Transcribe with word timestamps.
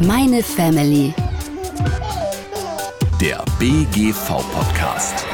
Meine 0.00 0.42
Family. 0.42 1.14
Der 3.20 3.44
BGV-Podcast. 3.58 5.24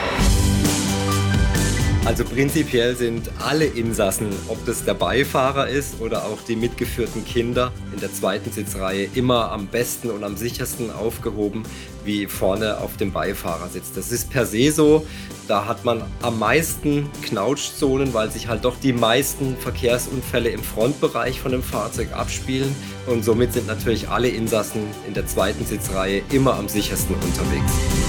Also 2.07 2.25
prinzipiell 2.25 2.97
sind 2.97 3.31
alle 3.39 3.67
Insassen, 3.67 4.31
ob 4.49 4.65
das 4.65 4.85
der 4.85 4.95
Beifahrer 4.95 5.69
ist 5.69 6.01
oder 6.01 6.25
auch 6.25 6.39
die 6.49 6.57
mitgeführten 6.57 7.25
Kinder 7.27 7.73
in 7.93 8.01
der 8.01 8.13
zweiten 8.13 8.51
Sitzreihe, 8.51 9.09
immer 9.15 9.53
am 9.53 9.67
besten 9.67 10.11
und 10.11 10.25
am 10.25 10.37
sichersten 10.37 10.91
aufgehoben 10.91 11.63
wie 12.05 12.27
vorne 12.27 12.79
auf 12.79 12.97
dem 12.97 13.13
Beifahrersitz. 13.13 13.93
Das 13.95 14.11
ist 14.13 14.31
per 14.31 14.47
se 14.47 14.73
so. 14.73 15.07
Da 15.47 15.67
hat 15.67 15.85
man 15.85 16.03
am 16.23 16.39
meisten 16.39 17.11
Knautschzonen, 17.23 18.15
weil 18.15 18.31
sich 18.31 18.49
halt 18.49 18.65
doch 18.65 18.79
die 18.81 18.93
meisten 18.93 19.57
Verkehrsunfälle 19.57 20.49
im 20.49 20.63
Frontbereich 20.63 21.41
von 21.41 21.53
dem 21.53 21.63
Fahrzeug 21.63 22.13
abspielen. 22.13 22.75
Und 23.07 23.25
somit 23.25 23.53
sind 23.53 23.67
natürlich 23.67 24.09
alle 24.09 24.29
Insassen 24.29 24.83
in 25.07 25.15
der 25.15 25.27
zweiten 25.27 25.67
Sitzreihe 25.67 26.23
immer 26.33 26.55
am 26.55 26.69
sichersten 26.69 27.15
unterwegs. 27.17 28.00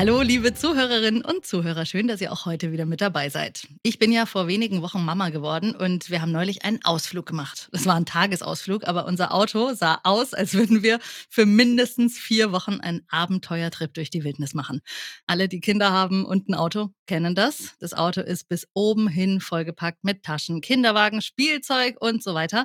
Hallo, 0.00 0.22
liebe 0.22 0.54
Zuhörerinnen 0.54 1.22
und 1.22 1.44
Zuhörer. 1.44 1.84
Schön, 1.84 2.08
dass 2.08 2.22
ihr 2.22 2.32
auch 2.32 2.46
heute 2.46 2.72
wieder 2.72 2.86
mit 2.86 3.02
dabei 3.02 3.28
seid. 3.28 3.68
Ich 3.82 3.98
bin 3.98 4.10
ja 4.12 4.24
vor 4.24 4.48
wenigen 4.48 4.80
Wochen 4.80 5.04
Mama 5.04 5.28
geworden 5.28 5.76
und 5.76 6.08
wir 6.08 6.22
haben 6.22 6.32
neulich 6.32 6.64
einen 6.64 6.82
Ausflug 6.84 7.26
gemacht. 7.26 7.68
Das 7.70 7.84
war 7.84 7.96
ein 7.96 8.06
Tagesausflug, 8.06 8.88
aber 8.88 9.04
unser 9.04 9.34
Auto 9.34 9.74
sah 9.74 10.00
aus, 10.04 10.32
als 10.32 10.54
würden 10.54 10.82
wir 10.82 11.00
für 11.28 11.44
mindestens 11.44 12.18
vier 12.18 12.50
Wochen 12.50 12.80
einen 12.80 13.02
Abenteuertrip 13.10 13.92
durch 13.92 14.08
die 14.08 14.24
Wildnis 14.24 14.54
machen. 14.54 14.80
Alle, 15.26 15.48
die 15.48 15.60
Kinder 15.60 15.92
haben 15.92 16.24
und 16.24 16.48
ein 16.48 16.54
Auto, 16.54 16.88
kennen 17.06 17.34
das. 17.34 17.74
Das 17.78 17.92
Auto 17.92 18.22
ist 18.22 18.48
bis 18.48 18.68
oben 18.72 19.06
hin 19.06 19.42
vollgepackt 19.42 20.02
mit 20.02 20.22
Taschen, 20.22 20.62
Kinderwagen, 20.62 21.20
Spielzeug 21.20 21.96
und 22.00 22.22
so 22.22 22.32
weiter. 22.32 22.64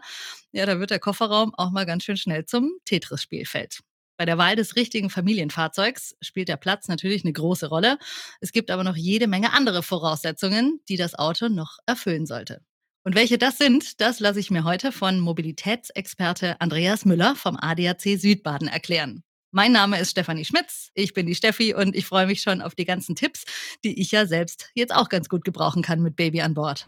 Ja, 0.53 0.65
da 0.65 0.79
wird 0.79 0.91
der 0.91 0.99
Kofferraum 0.99 1.53
auch 1.55 1.71
mal 1.71 1.85
ganz 1.85 2.05
schön 2.05 2.15
schnell 2.15 2.45
zum 2.45 2.71
Tetris-Spielfeld. 2.85 3.81
Bei 4.17 4.25
der 4.25 4.37
Wahl 4.37 4.55
des 4.55 4.75
richtigen 4.75 5.09
Familienfahrzeugs 5.09 6.15
spielt 6.21 6.47
der 6.47 6.55
Platz 6.55 6.87
natürlich 6.87 7.25
eine 7.25 7.33
große 7.33 7.67
Rolle. 7.67 7.97
Es 8.39 8.53
gibt 8.53 8.71
aber 8.71 8.83
noch 8.83 8.95
jede 8.95 9.27
Menge 9.27 9.51
andere 9.51 9.83
Voraussetzungen, 9.83 10.79
die 10.87 10.95
das 10.95 11.15
Auto 11.15 11.49
noch 11.49 11.79
erfüllen 11.85 12.25
sollte. 12.25 12.61
Und 13.03 13.13
welche 13.13 13.37
das 13.37 13.57
sind, 13.57 13.99
das 14.01 14.19
lasse 14.19 14.39
ich 14.39 14.49
mir 14.49 14.63
heute 14.63 14.91
von 14.91 15.19
Mobilitätsexperte 15.19 16.59
Andreas 16.59 17.05
Müller 17.05 17.35
vom 17.35 17.57
ADAC 17.59 18.17
Südbaden 18.17 18.67
erklären. 18.67 19.21
Mein 19.51 19.73
Name 19.73 19.99
ist 19.99 20.11
Stefanie 20.11 20.43
Schmitz, 20.43 20.89
ich 20.95 21.13
bin 21.13 21.27
die 21.27 21.35
Steffi 21.35 21.73
und 21.73 21.95
ich 21.95 22.05
freue 22.05 22.25
mich 22.25 22.41
schon 22.41 22.61
auf 22.61 22.73
die 22.73 22.85
ganzen 22.85 23.15
Tipps, 23.15 23.43
die 23.83 24.01
ich 24.01 24.11
ja 24.11 24.25
selbst 24.25 24.71
jetzt 24.73 24.93
auch 24.93 25.07
ganz 25.09 25.29
gut 25.29 25.45
gebrauchen 25.45 25.81
kann 25.81 26.01
mit 26.01 26.15
Baby 26.15 26.41
an 26.41 26.53
Bord. 26.55 26.87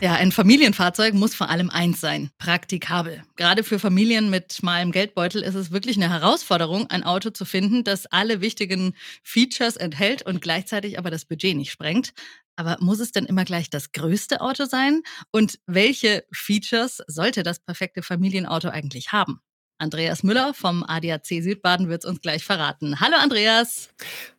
Ja, 0.00 0.14
ein 0.14 0.30
Familienfahrzeug 0.30 1.14
muss 1.14 1.34
vor 1.34 1.50
allem 1.50 1.70
eins 1.70 2.00
sein, 2.00 2.30
praktikabel. 2.38 3.24
Gerade 3.34 3.64
für 3.64 3.80
Familien 3.80 4.30
mit 4.30 4.52
schmalem 4.52 4.92
Geldbeutel 4.92 5.42
ist 5.42 5.56
es 5.56 5.72
wirklich 5.72 5.96
eine 5.96 6.08
Herausforderung, 6.08 6.88
ein 6.88 7.02
Auto 7.02 7.30
zu 7.30 7.44
finden, 7.44 7.82
das 7.82 8.06
alle 8.06 8.40
wichtigen 8.40 8.94
Features 9.24 9.76
enthält 9.76 10.22
und 10.22 10.40
gleichzeitig 10.40 11.00
aber 11.00 11.10
das 11.10 11.24
Budget 11.24 11.56
nicht 11.56 11.72
sprengt. 11.72 12.12
Aber 12.54 12.76
muss 12.80 13.00
es 13.00 13.10
denn 13.10 13.24
immer 13.24 13.44
gleich 13.44 13.70
das 13.70 13.90
größte 13.90 14.40
Auto 14.40 14.66
sein? 14.66 15.02
Und 15.32 15.58
welche 15.66 16.24
Features 16.32 17.02
sollte 17.08 17.42
das 17.42 17.58
perfekte 17.58 18.02
Familienauto 18.02 18.68
eigentlich 18.68 19.10
haben? 19.10 19.40
Andreas 19.78 20.22
Müller 20.22 20.54
vom 20.54 20.82
ADAC 20.82 21.26
Südbaden 21.26 21.88
wird 21.88 22.04
es 22.04 22.10
uns 22.10 22.20
gleich 22.20 22.44
verraten. 22.44 23.00
Hallo 23.00 23.16
Andreas. 23.16 23.90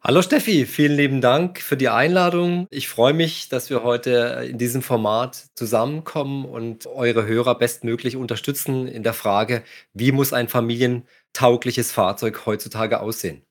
Hallo 0.01 0.21
Steffi, 0.21 0.65
vielen 0.65 0.97
lieben 0.97 1.21
Dank 1.21 1.61
für 1.61 1.77
die 1.77 1.89
Einladung. 1.89 2.67
Ich 2.69 2.89
freue 2.89 3.13
mich, 3.13 3.47
dass 3.47 3.69
wir 3.69 3.83
heute 3.83 4.45
in 4.49 4.57
diesem 4.57 4.81
Format 4.81 5.47
zusammenkommen 5.55 6.45
und 6.45 6.87
eure 6.87 7.25
Hörer 7.25 7.57
bestmöglich 7.57 8.17
unterstützen 8.17 8.87
in 8.87 9.03
der 9.03 9.13
Frage, 9.13 9.63
wie 9.93 10.11
muss 10.11 10.33
ein 10.33 10.49
familientaugliches 10.49 11.91
Fahrzeug 11.91 12.45
heutzutage 12.45 12.99
aussehen? 12.99 13.41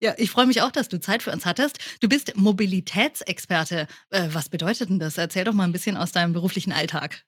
Ja, 0.00 0.14
ich 0.16 0.30
freue 0.30 0.46
mich 0.46 0.62
auch, 0.62 0.70
dass 0.70 0.88
du 0.88 1.00
Zeit 1.00 1.24
für 1.24 1.32
uns 1.32 1.44
hattest. 1.44 1.78
Du 2.00 2.08
bist 2.08 2.36
Mobilitätsexperte. 2.36 3.88
Äh, 4.10 4.28
was 4.30 4.48
bedeutet 4.48 4.90
denn 4.90 5.00
das? 5.00 5.18
Erzähl 5.18 5.44
doch 5.44 5.54
mal 5.54 5.64
ein 5.64 5.72
bisschen 5.72 5.96
aus 5.96 6.12
deinem 6.12 6.32
beruflichen 6.34 6.72
Alltag. 6.72 7.24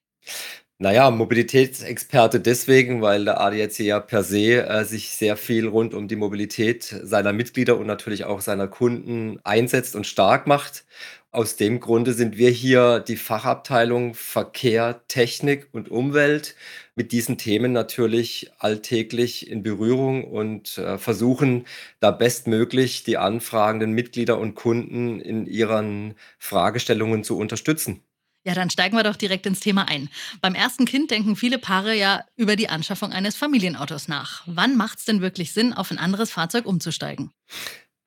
Naja, 0.79 1.11
Mobilitätsexperte 1.11 2.39
deswegen, 2.39 3.03
weil 3.03 3.25
der 3.25 3.39
ADAC 3.39 3.79
ja 3.81 3.99
per 3.99 4.23
se 4.23 4.65
äh, 4.67 4.83
sich 4.83 5.09
sehr 5.11 5.37
viel 5.37 5.67
rund 5.67 5.93
um 5.93 6.07
die 6.07 6.15
Mobilität 6.15 6.83
seiner 7.03 7.33
Mitglieder 7.33 7.77
und 7.77 7.85
natürlich 7.85 8.23
auch 8.25 8.41
seiner 8.41 8.67
Kunden 8.67 9.39
einsetzt 9.43 9.95
und 9.95 10.07
stark 10.07 10.47
macht. 10.47 10.85
Aus 11.29 11.55
dem 11.55 11.79
Grunde 11.79 12.13
sind 12.13 12.37
wir 12.37 12.49
hier 12.49 12.99
die 12.99 13.15
Fachabteilung 13.15 14.15
Verkehr, 14.15 15.03
Technik 15.07 15.69
und 15.71 15.89
Umwelt 15.91 16.55
mit 16.95 17.11
diesen 17.11 17.37
Themen 17.37 17.73
natürlich 17.73 18.51
alltäglich 18.57 19.49
in 19.51 19.61
Berührung 19.63 20.23
und 20.25 20.79
äh, 20.79 20.97
versuchen 20.97 21.67
da 21.99 22.09
bestmöglich 22.09 23.03
die 23.03 23.17
anfragenden 23.17 23.91
Mitglieder 23.91 24.39
und 24.39 24.55
Kunden 24.55 25.19
in 25.19 25.45
ihren 25.45 26.15
Fragestellungen 26.39 27.23
zu 27.23 27.37
unterstützen. 27.37 28.01
Ja, 28.43 28.55
dann 28.55 28.69
steigen 28.69 28.97
wir 28.97 29.03
doch 29.03 29.15
direkt 29.15 29.45
ins 29.45 29.59
Thema 29.59 29.87
ein. 29.87 30.09
Beim 30.41 30.55
ersten 30.55 30.85
Kind 30.85 31.11
denken 31.11 31.35
viele 31.35 31.59
Paare 31.59 31.95
ja 31.95 32.25
über 32.37 32.55
die 32.55 32.69
Anschaffung 32.69 33.11
eines 33.11 33.35
Familienautos 33.35 34.07
nach. 34.07 34.43
Wann 34.47 34.75
macht 34.75 34.99
es 34.99 35.05
denn 35.05 35.21
wirklich 35.21 35.53
Sinn, 35.53 35.73
auf 35.73 35.91
ein 35.91 35.99
anderes 35.99 36.31
Fahrzeug 36.31 36.65
umzusteigen? 36.65 37.31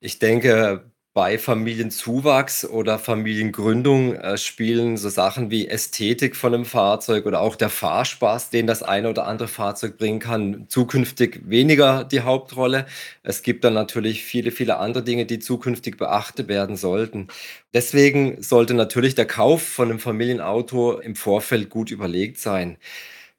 Ich 0.01 0.19
denke, 0.19 0.91
bei 1.15 1.37
Familienzuwachs 1.37 2.65
oder 2.65 2.99
Familiengründung 2.99 4.15
äh, 4.15 4.37
spielen 4.37 4.97
so 4.97 5.07
Sachen 5.07 5.49
wie 5.49 5.65
Ästhetik 5.65 6.35
von 6.35 6.53
einem 6.53 6.65
Fahrzeug 6.65 7.25
oder 7.25 7.39
auch 7.39 7.55
der 7.55 7.69
Fahrspaß, 7.69 8.49
den 8.49 8.67
das 8.67 8.83
eine 8.83 9.09
oder 9.09 9.25
andere 9.25 9.47
Fahrzeug 9.47 9.97
bringen 9.97 10.19
kann, 10.19 10.65
zukünftig 10.67 11.39
weniger 11.45 12.03
die 12.03 12.19
Hauptrolle. 12.19 12.85
Es 13.23 13.43
gibt 13.43 13.63
dann 13.63 13.73
natürlich 13.73 14.25
viele, 14.25 14.51
viele 14.51 14.77
andere 14.77 15.05
Dinge, 15.05 15.25
die 15.25 15.39
zukünftig 15.39 15.97
beachtet 15.97 16.49
werden 16.49 16.75
sollten. 16.75 17.29
Deswegen 17.73 18.41
sollte 18.43 18.73
natürlich 18.73 19.15
der 19.15 19.25
Kauf 19.25 19.63
von 19.63 19.89
einem 19.89 19.99
Familienauto 19.99 20.99
im 20.99 21.15
Vorfeld 21.15 21.69
gut 21.69 21.91
überlegt 21.91 22.39
sein. 22.39 22.75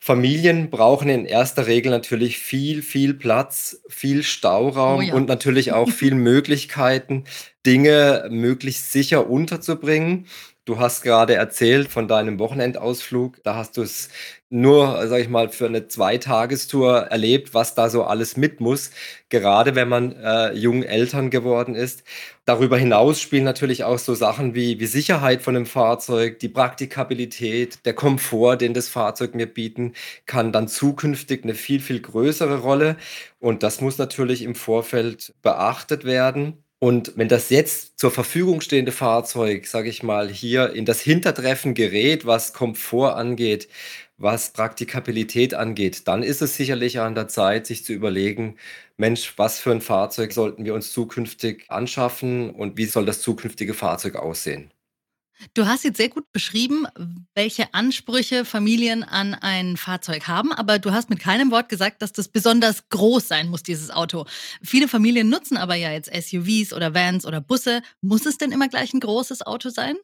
Familien 0.06 0.70
brauchen 0.70 1.08
in 1.08 1.24
erster 1.24 1.66
Regel 1.66 1.90
natürlich 1.90 2.38
viel, 2.38 2.82
viel 2.82 3.12
Platz, 3.12 3.82
viel 3.88 4.22
Stauraum 4.22 4.98
Oh 4.98 5.02
ja. 5.02 5.14
und 5.14 5.26
natürlich 5.26 5.72
auch 5.72 5.90
viel 5.90 6.14
Möglichkeiten, 6.14 7.24
Dinge 7.66 8.28
möglichst 8.30 8.92
sicher 8.92 9.28
unterzubringen. 9.28 10.26
Du 10.66 10.80
hast 10.80 11.02
gerade 11.02 11.34
erzählt 11.34 11.86
von 11.92 12.08
deinem 12.08 12.40
Wochenendausflug. 12.40 13.40
Da 13.44 13.54
hast 13.54 13.76
du 13.76 13.82
es 13.82 14.08
nur, 14.50 15.06
sage 15.06 15.22
ich 15.22 15.28
mal, 15.28 15.48
für 15.48 15.66
eine 15.66 15.86
Zweitagestour 15.86 17.02
erlebt, 17.02 17.54
was 17.54 17.76
da 17.76 17.88
so 17.88 18.02
alles 18.02 18.36
mit 18.36 18.60
muss, 18.60 18.90
gerade 19.28 19.76
wenn 19.76 19.88
man 19.88 20.10
äh, 20.16 20.52
jung 20.54 20.82
Eltern 20.82 21.30
geworden 21.30 21.76
ist. 21.76 22.02
Darüber 22.46 22.76
hinaus 22.78 23.20
spielen 23.20 23.44
natürlich 23.44 23.84
auch 23.84 23.98
so 23.98 24.16
Sachen 24.16 24.56
wie, 24.56 24.80
wie 24.80 24.86
Sicherheit 24.86 25.40
von 25.42 25.54
dem 25.54 25.66
Fahrzeug, 25.66 26.40
die 26.40 26.48
Praktikabilität, 26.48 27.86
der 27.86 27.94
Komfort, 27.94 28.56
den 28.56 28.74
das 28.74 28.88
Fahrzeug 28.88 29.36
mir 29.36 29.46
bieten 29.46 29.92
kann, 30.26 30.50
dann 30.50 30.66
zukünftig 30.66 31.44
eine 31.44 31.54
viel, 31.54 31.78
viel 31.80 32.00
größere 32.00 32.58
Rolle. 32.58 32.96
Und 33.38 33.62
das 33.62 33.80
muss 33.80 33.98
natürlich 33.98 34.42
im 34.42 34.56
Vorfeld 34.56 35.32
beachtet 35.42 36.04
werden. 36.04 36.65
Und 36.78 37.12
wenn 37.16 37.28
das 37.28 37.48
jetzt 37.50 37.98
zur 37.98 38.10
Verfügung 38.10 38.60
stehende 38.60 38.92
Fahrzeug, 38.92 39.66
sage 39.66 39.88
ich 39.88 40.02
mal, 40.02 40.28
hier 40.28 40.72
in 40.74 40.84
das 40.84 41.00
Hintertreffen 41.00 41.74
gerät, 41.74 42.26
was 42.26 42.52
Komfort 42.52 43.14
angeht, 43.16 43.68
was 44.18 44.52
Praktikabilität 44.52 45.54
angeht, 45.54 46.06
dann 46.08 46.22
ist 46.22 46.42
es 46.42 46.56
sicherlich 46.56 47.00
an 47.00 47.14
der 47.14 47.28
Zeit, 47.28 47.66
sich 47.66 47.84
zu 47.84 47.92
überlegen, 47.94 48.56
Mensch, 48.98 49.34
was 49.38 49.58
für 49.58 49.72
ein 49.72 49.80
Fahrzeug 49.80 50.32
sollten 50.32 50.64
wir 50.66 50.74
uns 50.74 50.92
zukünftig 50.92 51.64
anschaffen 51.70 52.50
und 52.50 52.76
wie 52.76 52.86
soll 52.86 53.06
das 53.06 53.20
zukünftige 53.22 53.74
Fahrzeug 53.74 54.16
aussehen? 54.16 54.70
Du 55.54 55.66
hast 55.66 55.84
jetzt 55.84 55.98
sehr 55.98 56.08
gut 56.08 56.30
beschrieben, 56.32 56.86
welche 57.34 57.74
Ansprüche 57.74 58.44
Familien 58.44 59.02
an 59.02 59.34
ein 59.34 59.76
Fahrzeug 59.76 60.26
haben, 60.28 60.52
aber 60.52 60.78
du 60.78 60.92
hast 60.92 61.10
mit 61.10 61.20
keinem 61.20 61.50
Wort 61.50 61.68
gesagt, 61.68 62.02
dass 62.02 62.12
das 62.12 62.28
besonders 62.28 62.88
groß 62.88 63.28
sein 63.28 63.48
muss, 63.48 63.62
dieses 63.62 63.90
Auto. 63.90 64.26
Viele 64.62 64.88
Familien 64.88 65.28
nutzen 65.28 65.56
aber 65.56 65.74
ja 65.74 65.92
jetzt 65.92 66.10
SUVs 66.12 66.72
oder 66.72 66.94
Vans 66.94 67.26
oder 67.26 67.40
Busse. 67.40 67.82
Muss 68.00 68.26
es 68.26 68.38
denn 68.38 68.52
immer 68.52 68.68
gleich 68.68 68.94
ein 68.94 69.00
großes 69.00 69.42
Auto 69.42 69.68
sein? 69.68 69.96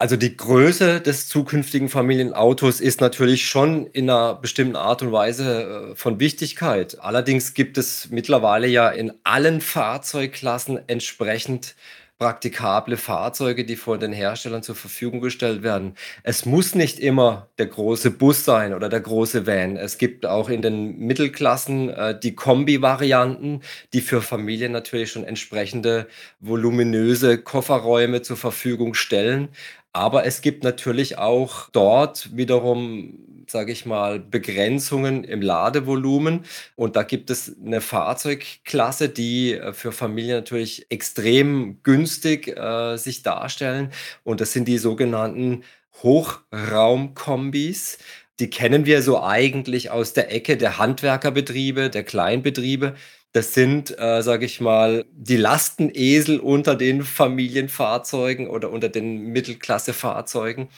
Also 0.00 0.16
die 0.16 0.36
Größe 0.36 1.00
des 1.00 1.26
zukünftigen 1.26 1.88
Familienautos 1.88 2.80
ist 2.80 3.00
natürlich 3.00 3.48
schon 3.48 3.88
in 3.88 4.08
einer 4.08 4.36
bestimmten 4.36 4.76
Art 4.76 5.02
und 5.02 5.10
Weise 5.10 5.90
äh, 5.90 5.96
von 5.96 6.20
Wichtigkeit. 6.20 7.00
Allerdings 7.00 7.52
gibt 7.52 7.78
es 7.78 8.08
mittlerweile 8.10 8.68
ja 8.68 8.90
in 8.90 9.12
allen 9.24 9.60
Fahrzeugklassen 9.60 10.78
entsprechend 10.88 11.74
praktikable 12.18 12.96
Fahrzeuge, 12.96 13.64
die 13.64 13.76
von 13.76 14.00
den 14.00 14.12
Herstellern 14.12 14.62
zur 14.62 14.74
Verfügung 14.74 15.20
gestellt 15.20 15.62
werden. 15.62 15.94
Es 16.24 16.44
muss 16.44 16.74
nicht 16.74 16.98
immer 16.98 17.48
der 17.58 17.66
große 17.66 18.10
Bus 18.10 18.44
sein 18.44 18.74
oder 18.74 18.88
der 18.88 19.00
große 19.00 19.46
Van. 19.46 19.76
Es 19.76 19.98
gibt 19.98 20.26
auch 20.26 20.48
in 20.48 20.60
den 20.60 20.98
Mittelklassen 20.98 21.90
äh, 21.90 22.18
die 22.18 22.34
Kombi-Varianten, 22.34 23.60
die 23.92 24.00
für 24.00 24.20
Familien 24.20 24.72
natürlich 24.72 25.12
schon 25.12 25.24
entsprechende 25.24 26.08
voluminöse 26.40 27.38
Kofferräume 27.38 28.22
zur 28.22 28.36
Verfügung 28.36 28.94
stellen. 28.94 29.48
Aber 29.92 30.26
es 30.26 30.40
gibt 30.42 30.64
natürlich 30.64 31.18
auch 31.18 31.70
dort 31.70 32.36
wiederum, 32.36 33.37
sage 33.50 33.72
ich 33.72 33.86
mal, 33.86 34.18
Begrenzungen 34.20 35.24
im 35.24 35.42
Ladevolumen. 35.42 36.44
Und 36.76 36.96
da 36.96 37.02
gibt 37.02 37.30
es 37.30 37.56
eine 37.64 37.80
Fahrzeugklasse, 37.80 39.08
die 39.08 39.54
äh, 39.54 39.72
für 39.72 39.92
Familien 39.92 40.36
natürlich 40.36 40.86
extrem 40.90 41.82
günstig 41.82 42.48
äh, 42.48 42.96
sich 42.96 43.22
darstellen. 43.22 43.92
Und 44.24 44.40
das 44.40 44.52
sind 44.52 44.68
die 44.68 44.78
sogenannten 44.78 45.64
Hochraumkombis. 46.02 47.98
Die 48.40 48.50
kennen 48.50 48.86
wir 48.86 49.02
so 49.02 49.22
eigentlich 49.22 49.90
aus 49.90 50.12
der 50.12 50.32
Ecke 50.32 50.56
der 50.56 50.78
Handwerkerbetriebe, 50.78 51.90
der 51.90 52.04
Kleinbetriebe. 52.04 52.94
Das 53.32 53.52
sind, 53.52 53.98
äh, 53.98 54.22
sage 54.22 54.46
ich 54.46 54.60
mal, 54.60 55.04
die 55.12 55.36
Lastenesel 55.36 56.40
unter 56.40 56.76
den 56.76 57.02
Familienfahrzeugen 57.02 58.48
oder 58.48 58.70
unter 58.70 58.88
den 58.88 59.26
Mittelklassefahrzeugen. 59.32 60.68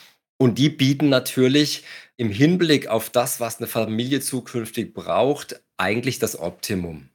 Und 0.41 0.57
die 0.57 0.71
bieten 0.71 1.11
natürlich 1.11 1.85
im 2.17 2.31
Hinblick 2.31 2.87
auf 2.87 3.11
das, 3.11 3.41
was 3.41 3.59
eine 3.59 3.67
Familie 3.67 4.21
zukünftig 4.23 4.95
braucht, 4.95 5.63
eigentlich 5.77 6.19
das 6.19 6.39
Optimum. 6.39 7.10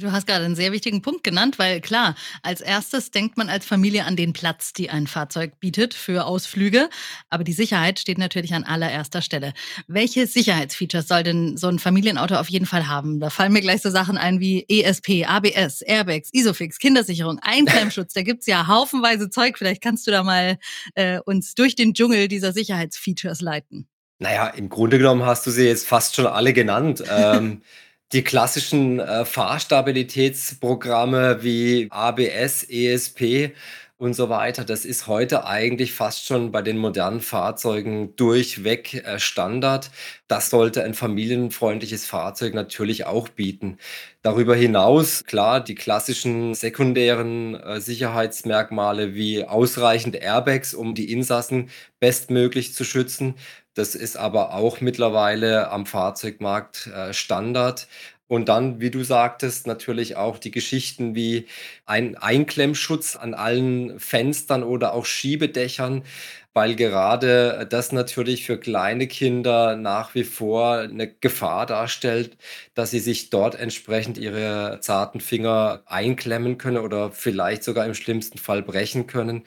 Du 0.00 0.12
hast 0.12 0.26
gerade 0.26 0.46
einen 0.46 0.56
sehr 0.56 0.72
wichtigen 0.72 1.02
Punkt 1.02 1.22
genannt, 1.24 1.58
weil 1.58 1.82
klar, 1.82 2.14
als 2.42 2.62
erstes 2.62 3.10
denkt 3.10 3.36
man 3.36 3.50
als 3.50 3.66
Familie 3.66 4.06
an 4.06 4.16
den 4.16 4.32
Platz, 4.32 4.72
die 4.72 4.88
ein 4.88 5.06
Fahrzeug 5.06 5.60
bietet 5.60 5.92
für 5.92 6.24
Ausflüge. 6.24 6.88
Aber 7.28 7.44
die 7.44 7.52
Sicherheit 7.52 7.98
steht 7.98 8.16
natürlich 8.16 8.54
an 8.54 8.64
allererster 8.64 9.20
Stelle. 9.20 9.52
Welche 9.88 10.26
Sicherheitsfeatures 10.26 11.06
soll 11.06 11.22
denn 11.22 11.58
so 11.58 11.68
ein 11.68 11.78
Familienauto 11.78 12.36
auf 12.36 12.48
jeden 12.48 12.64
Fall 12.64 12.88
haben? 12.88 13.20
Da 13.20 13.28
fallen 13.28 13.52
mir 13.52 13.60
gleich 13.60 13.82
so 13.82 13.90
Sachen 13.90 14.16
ein 14.16 14.40
wie 14.40 14.64
ESP, 14.70 15.26
ABS, 15.26 15.82
Airbags, 15.82 16.30
Isofix, 16.32 16.78
Kindersicherung, 16.78 17.38
Einklemmschutz. 17.42 18.14
Da 18.14 18.22
gibt's 18.22 18.46
ja 18.46 18.68
haufenweise 18.68 19.28
Zeug. 19.28 19.58
Vielleicht 19.58 19.82
kannst 19.82 20.06
du 20.06 20.12
da 20.12 20.22
mal 20.22 20.58
äh, 20.94 21.20
uns 21.26 21.54
durch 21.54 21.74
den 21.74 21.92
Dschungel 21.92 22.28
dieser 22.28 22.54
Sicherheitsfeatures 22.54 23.42
leiten. 23.42 23.86
Naja, 24.18 24.48
im 24.48 24.70
Grunde 24.70 24.96
genommen 24.96 25.24
hast 25.26 25.46
du 25.46 25.50
sie 25.50 25.66
jetzt 25.66 25.86
fast 25.86 26.14
schon 26.14 26.26
alle 26.26 26.54
genannt. 26.54 27.04
ähm, 27.10 27.60
die 28.12 28.22
klassischen 28.22 28.98
äh, 28.98 29.24
Fahrstabilitätsprogramme 29.24 31.42
wie 31.42 31.86
ABS, 31.90 32.66
ESP 32.68 33.52
und 33.98 34.14
so 34.14 34.28
weiter, 34.30 34.64
das 34.64 34.86
ist 34.86 35.06
heute 35.08 35.46
eigentlich 35.46 35.92
fast 35.92 36.24
schon 36.24 36.52
bei 36.52 36.62
den 36.62 36.78
modernen 36.78 37.20
Fahrzeugen 37.20 38.16
durchweg 38.16 38.94
äh, 38.94 39.20
Standard. 39.20 39.90
Das 40.26 40.48
sollte 40.48 40.82
ein 40.82 40.94
familienfreundliches 40.94 42.06
Fahrzeug 42.06 42.54
natürlich 42.54 43.04
auch 43.04 43.28
bieten. 43.28 43.76
Darüber 44.22 44.56
hinaus, 44.56 45.24
klar, 45.24 45.62
die 45.62 45.74
klassischen 45.74 46.54
sekundären 46.54 47.54
äh, 47.54 47.80
Sicherheitsmerkmale 47.80 49.14
wie 49.14 49.44
ausreichend 49.44 50.16
Airbags, 50.16 50.72
um 50.72 50.94
die 50.94 51.12
Insassen 51.12 51.68
bestmöglich 52.00 52.74
zu 52.74 52.84
schützen. 52.84 53.34
Das 53.74 53.94
ist 53.94 54.16
aber 54.16 54.54
auch 54.54 54.80
mittlerweile 54.80 55.70
am 55.70 55.86
Fahrzeugmarkt 55.86 56.88
äh, 56.88 57.12
Standard. 57.12 57.86
Und 58.26 58.48
dann, 58.48 58.80
wie 58.80 58.90
du 58.90 59.02
sagtest, 59.02 59.66
natürlich 59.66 60.16
auch 60.16 60.38
die 60.38 60.52
Geschichten 60.52 61.14
wie 61.16 61.46
ein 61.84 62.16
Einklemmschutz 62.16 63.16
an 63.16 63.34
allen 63.34 63.98
Fenstern 63.98 64.62
oder 64.62 64.92
auch 64.94 65.04
Schiebedächern, 65.04 66.04
weil 66.52 66.76
gerade 66.76 67.66
das 67.68 67.90
natürlich 67.92 68.46
für 68.46 68.58
kleine 68.58 69.08
Kinder 69.08 69.76
nach 69.76 70.14
wie 70.14 70.22
vor 70.24 70.78
eine 70.78 71.12
Gefahr 71.12 71.66
darstellt, 71.66 72.36
dass 72.74 72.90
sie 72.92 73.00
sich 73.00 73.30
dort 73.30 73.56
entsprechend 73.56 74.16
ihre 74.18 74.78
zarten 74.80 75.20
Finger 75.20 75.82
einklemmen 75.86 76.56
können 76.58 76.78
oder 76.78 77.10
vielleicht 77.12 77.64
sogar 77.64 77.84
im 77.86 77.94
schlimmsten 77.94 78.38
Fall 78.38 78.62
brechen 78.62 79.06
können. 79.08 79.44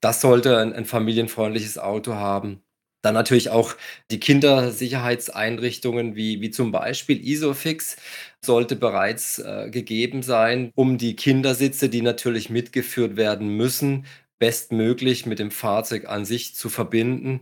Das 0.00 0.20
sollte 0.20 0.58
ein, 0.58 0.72
ein 0.74 0.84
familienfreundliches 0.86 1.78
Auto 1.78 2.14
haben. 2.14 2.62
Dann 3.02 3.14
natürlich 3.14 3.50
auch 3.50 3.74
die 4.10 4.20
Kindersicherheitseinrichtungen 4.20 6.14
wie, 6.16 6.40
wie 6.40 6.50
zum 6.50 6.70
Beispiel 6.72 7.20
Isofix 7.26 7.96
sollte 8.44 8.76
bereits 8.76 9.38
äh, 9.40 9.70
gegeben 9.70 10.22
sein, 10.22 10.70
um 10.74 10.98
die 10.98 11.16
Kindersitze, 11.16 11.88
die 11.88 12.02
natürlich 12.02 12.48
mitgeführt 12.50 13.16
werden 13.16 13.56
müssen, 13.56 14.06
bestmöglich 14.38 15.26
mit 15.26 15.38
dem 15.38 15.50
Fahrzeug 15.50 16.08
an 16.08 16.24
sich 16.24 16.54
zu 16.54 16.68
verbinden. 16.68 17.40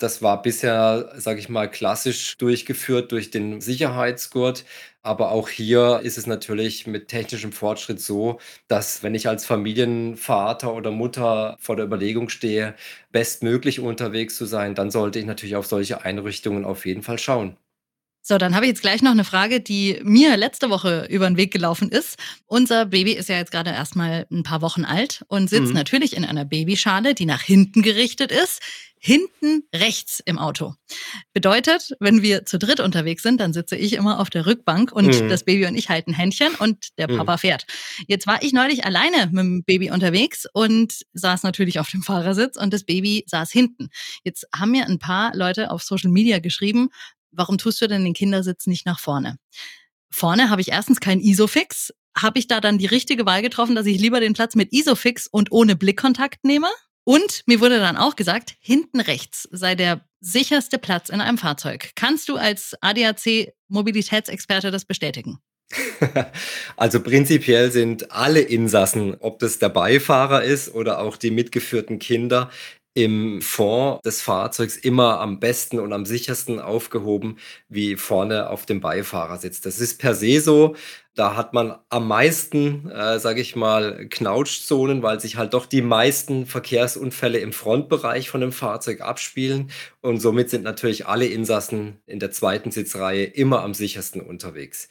Das 0.00 0.20
war 0.22 0.40
bisher, 0.42 1.12
sage 1.16 1.38
ich 1.40 1.48
mal, 1.50 1.70
klassisch 1.70 2.36
durchgeführt 2.38 3.12
durch 3.12 3.30
den 3.30 3.60
Sicherheitsgurt. 3.60 4.64
Aber 5.02 5.30
auch 5.30 5.48
hier 5.50 6.00
ist 6.02 6.16
es 6.18 6.26
natürlich 6.26 6.86
mit 6.86 7.08
technischem 7.08 7.52
Fortschritt 7.52 8.00
so, 8.00 8.40
dass 8.66 9.02
wenn 9.02 9.14
ich 9.14 9.28
als 9.28 9.44
Familienvater 9.46 10.72
oder 10.74 10.90
Mutter 10.90 11.56
vor 11.60 11.76
der 11.76 11.84
Überlegung 11.86 12.30
stehe, 12.30 12.74
bestmöglich 13.12 13.78
unterwegs 13.80 14.36
zu 14.36 14.46
sein, 14.46 14.74
dann 14.74 14.90
sollte 14.90 15.18
ich 15.18 15.26
natürlich 15.26 15.56
auf 15.56 15.66
solche 15.66 16.02
Einrichtungen 16.02 16.64
auf 16.64 16.86
jeden 16.86 17.02
Fall 17.02 17.18
schauen. 17.18 17.56
So, 18.22 18.38
dann 18.38 18.54
habe 18.54 18.66
ich 18.66 18.70
jetzt 18.70 18.82
gleich 18.82 19.02
noch 19.02 19.12
eine 19.12 19.24
Frage, 19.24 19.60
die 19.60 20.00
mir 20.02 20.36
letzte 20.36 20.70
Woche 20.70 21.06
über 21.08 21.26
den 21.26 21.36
Weg 21.36 21.52
gelaufen 21.52 21.88
ist. 21.88 22.16
Unser 22.46 22.86
Baby 22.86 23.12
ist 23.12 23.28
ja 23.28 23.36
jetzt 23.36 23.50
gerade 23.50 23.70
erst 23.70 23.96
mal 23.96 24.26
ein 24.30 24.42
paar 24.42 24.62
Wochen 24.62 24.84
alt 24.84 25.24
und 25.28 25.48
sitzt 25.48 25.68
mhm. 25.68 25.74
natürlich 25.74 26.16
in 26.16 26.24
einer 26.24 26.44
Babyschale, 26.44 27.14
die 27.14 27.26
nach 27.26 27.42
hinten 27.42 27.82
gerichtet 27.82 28.30
ist 28.30 28.60
hinten 29.02 29.62
rechts 29.74 30.20
im 30.26 30.38
Auto. 30.38 30.74
Bedeutet, 31.32 31.96
wenn 32.00 32.20
wir 32.20 32.44
zu 32.44 32.58
dritt 32.58 32.80
unterwegs 32.80 33.22
sind, 33.22 33.40
dann 33.40 33.54
sitze 33.54 33.74
ich 33.74 33.94
immer 33.94 34.20
auf 34.20 34.28
der 34.28 34.44
Rückbank 34.44 34.92
und 34.92 35.06
mhm. 35.06 35.28
das 35.30 35.44
Baby 35.44 35.66
und 35.66 35.74
ich 35.74 35.88
halten 35.88 36.12
Händchen 36.12 36.54
und 36.54 36.98
der 36.98 37.10
mhm. 37.10 37.16
Papa 37.16 37.38
fährt. 37.38 37.64
Jetzt 38.08 38.26
war 38.26 38.42
ich 38.42 38.52
neulich 38.52 38.84
alleine 38.84 39.28
mit 39.32 39.38
dem 39.38 39.64
Baby 39.64 39.90
unterwegs 39.90 40.44
und 40.52 41.00
saß 41.14 41.42
natürlich 41.44 41.80
auf 41.80 41.88
dem 41.88 42.02
Fahrersitz 42.02 42.58
und 42.58 42.74
das 42.74 42.84
Baby 42.84 43.24
saß 43.26 43.50
hinten. 43.50 43.88
Jetzt 44.22 44.46
haben 44.54 44.72
mir 44.72 44.86
ein 44.86 44.98
paar 44.98 45.34
Leute 45.34 45.70
auf 45.70 45.82
Social 45.82 46.10
Media 46.10 46.38
geschrieben, 46.38 46.90
warum 47.32 47.58
tust 47.58 47.80
du 47.80 47.86
denn 47.86 48.04
den 48.04 48.14
Kindersitz 48.14 48.66
nicht 48.66 48.86
nach 48.86 48.98
vorne? 48.98 49.36
Vorne 50.10 50.50
habe 50.50 50.60
ich 50.60 50.70
erstens 50.70 51.00
keinen 51.00 51.20
Isofix. 51.20 51.92
Habe 52.16 52.38
ich 52.38 52.48
da 52.48 52.60
dann 52.60 52.78
die 52.78 52.86
richtige 52.86 53.26
Wahl 53.26 53.42
getroffen, 53.42 53.76
dass 53.76 53.86
ich 53.86 54.00
lieber 54.00 54.20
den 54.20 54.32
Platz 54.32 54.56
mit 54.56 54.72
Isofix 54.72 55.26
und 55.26 55.52
ohne 55.52 55.76
Blickkontakt 55.76 56.44
nehme? 56.44 56.68
Und 57.04 57.42
mir 57.46 57.60
wurde 57.60 57.78
dann 57.78 57.96
auch 57.96 58.16
gesagt, 58.16 58.54
hinten 58.60 59.00
rechts 59.00 59.48
sei 59.52 59.74
der 59.74 60.04
sicherste 60.20 60.78
Platz 60.78 61.08
in 61.08 61.20
einem 61.20 61.38
Fahrzeug. 61.38 61.92
Kannst 61.94 62.28
du 62.28 62.36
als 62.36 62.74
ADAC-Mobilitätsexperte 62.82 64.70
das 64.70 64.84
bestätigen? 64.84 65.38
Also 66.76 67.00
prinzipiell 67.00 67.70
sind 67.70 68.10
alle 68.10 68.40
Insassen, 68.40 69.16
ob 69.20 69.38
das 69.38 69.58
der 69.58 69.68
Beifahrer 69.68 70.42
ist 70.42 70.74
oder 70.74 71.00
auch 71.00 71.16
die 71.16 71.30
mitgeführten 71.30 71.98
Kinder, 71.98 72.50
im 72.94 73.40
Fond 73.40 74.04
des 74.04 74.20
Fahrzeugs 74.20 74.76
immer 74.76 75.20
am 75.20 75.38
besten 75.38 75.78
und 75.78 75.92
am 75.92 76.04
sichersten 76.04 76.58
aufgehoben 76.58 77.38
wie 77.68 77.96
vorne 77.96 78.50
auf 78.50 78.66
dem 78.66 78.80
Beifahrersitz. 78.80 79.60
Das 79.60 79.78
ist 79.78 79.98
per 79.98 80.14
se 80.14 80.40
so. 80.40 80.74
Da 81.14 81.36
hat 81.36 81.52
man 81.52 81.76
am 81.88 82.08
meisten, 82.08 82.90
äh, 82.90 83.18
sage 83.20 83.40
ich 83.40 83.54
mal, 83.54 84.06
Knautschzonen, 84.08 85.02
weil 85.02 85.20
sich 85.20 85.36
halt 85.36 85.54
doch 85.54 85.66
die 85.66 85.82
meisten 85.82 86.46
Verkehrsunfälle 86.46 87.38
im 87.38 87.52
Frontbereich 87.52 88.30
von 88.30 88.40
dem 88.40 88.52
Fahrzeug 88.52 89.02
abspielen. 89.02 89.70
Und 90.00 90.20
somit 90.20 90.50
sind 90.50 90.64
natürlich 90.64 91.06
alle 91.06 91.26
Insassen 91.26 92.00
in 92.06 92.18
der 92.18 92.30
zweiten 92.32 92.70
Sitzreihe 92.70 93.24
immer 93.24 93.62
am 93.62 93.74
sichersten 93.74 94.20
unterwegs. 94.20 94.88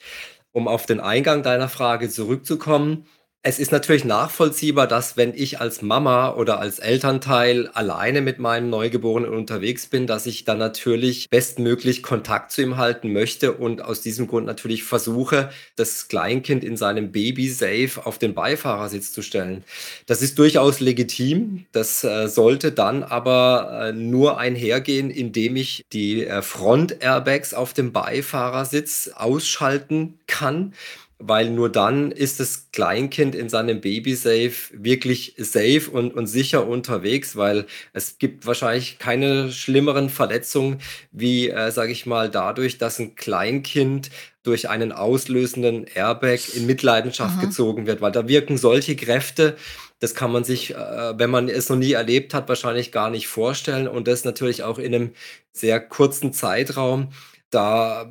Um 0.51 0.67
auf 0.67 0.85
den 0.85 0.99
Eingang 0.99 1.43
deiner 1.43 1.69
Frage 1.69 2.09
zurückzukommen, 2.09 3.05
es 3.41 3.57
ist 3.57 3.71
natürlich 3.71 4.03
nachvollziehbar, 4.03 4.85
dass 4.85 5.15
wenn 5.15 5.33
ich 5.33 5.61
als 5.61 5.81
Mama 5.81 6.33
oder 6.33 6.59
als 6.59 6.79
Elternteil 6.79 7.69
alleine 7.69 8.19
mit 8.19 8.37
meinem 8.37 8.69
Neugeborenen 8.69 9.31
unterwegs 9.31 9.87
bin, 9.87 10.07
dass 10.07 10.25
ich 10.25 10.43
dann 10.43 10.57
natürlich 10.57 11.29
bestmöglich 11.29 12.03
Kontakt 12.03 12.51
zu 12.51 12.61
ihm 12.61 12.75
halten 12.75 13.13
möchte 13.13 13.53
und 13.53 13.81
aus 13.81 14.01
diesem 14.01 14.27
Grund 14.27 14.45
natürlich 14.45 14.83
versuche, 14.83 15.51
das 15.77 16.09
Kleinkind 16.09 16.65
in 16.65 16.75
seinem 16.75 17.13
Baby-Safe 17.13 18.05
auf 18.05 18.17
den 18.17 18.33
Beifahrersitz 18.33 19.13
zu 19.13 19.21
stellen. 19.21 19.63
Das 20.05 20.21
ist 20.21 20.37
durchaus 20.37 20.81
legitim. 20.81 21.65
Das 21.71 22.03
äh, 22.03 22.27
sollte 22.27 22.73
dann 22.73 23.03
aber 23.03 23.85
äh, 23.87 23.93
nur 23.93 24.37
einhergehen, 24.37 25.09
indem 25.09 25.55
ich 25.55 25.85
die 25.93 26.25
äh, 26.25 26.41
Front-Airbags 26.41 27.53
auf 27.53 27.73
dem 27.73 27.93
Beifahrersitz 27.93 29.11
ausschalten 29.15 30.19
kann 30.27 30.73
weil 31.19 31.49
nur 31.49 31.69
dann 31.69 32.11
ist 32.11 32.39
das 32.39 32.71
Kleinkind 32.71 33.35
in 33.35 33.49
seinem 33.49 33.81
Baby-Safe 33.81 34.53
wirklich 34.71 35.35
safe 35.37 35.91
und, 35.91 36.13
und 36.13 36.27
sicher 36.27 36.65
unterwegs, 36.65 37.35
weil 37.35 37.65
es 37.91 38.17
gibt 38.17 38.45
wahrscheinlich 38.45 38.99
keine 38.99 39.51
schlimmeren 39.51 40.09
Verletzungen 40.09 40.79
wie, 41.11 41.49
äh, 41.49 41.71
sage 41.71 41.91
ich 41.91 42.05
mal, 42.05 42.29
dadurch, 42.29 42.77
dass 42.77 42.99
ein 42.99 43.15
Kleinkind 43.15 44.09
durch 44.43 44.69
einen 44.69 44.93
auslösenden 44.93 45.85
Airbag 45.93 46.39
in 46.55 46.65
Mitleidenschaft 46.65 47.37
Aha. 47.37 47.45
gezogen 47.45 47.85
wird, 47.85 47.99
weil 47.99 48.13
da 48.13 48.29
wirken 48.29 48.57
solche 48.57 48.95
Kräfte, 48.95 49.57
das 49.99 50.15
kann 50.15 50.31
man 50.31 50.45
sich, 50.45 50.73
äh, 50.73 51.19
wenn 51.19 51.29
man 51.29 51.49
es 51.49 51.67
noch 51.67 51.75
nie 51.75 51.91
erlebt 51.91 52.33
hat, 52.33 52.47
wahrscheinlich 52.47 52.93
gar 52.93 53.09
nicht 53.09 53.27
vorstellen 53.27 53.89
und 53.89 54.07
das 54.07 54.23
natürlich 54.23 54.63
auch 54.63 54.79
in 54.79 54.95
einem 54.95 55.11
sehr 55.51 55.81
kurzen 55.81 56.31
Zeitraum. 56.31 57.09
Da 57.49 58.09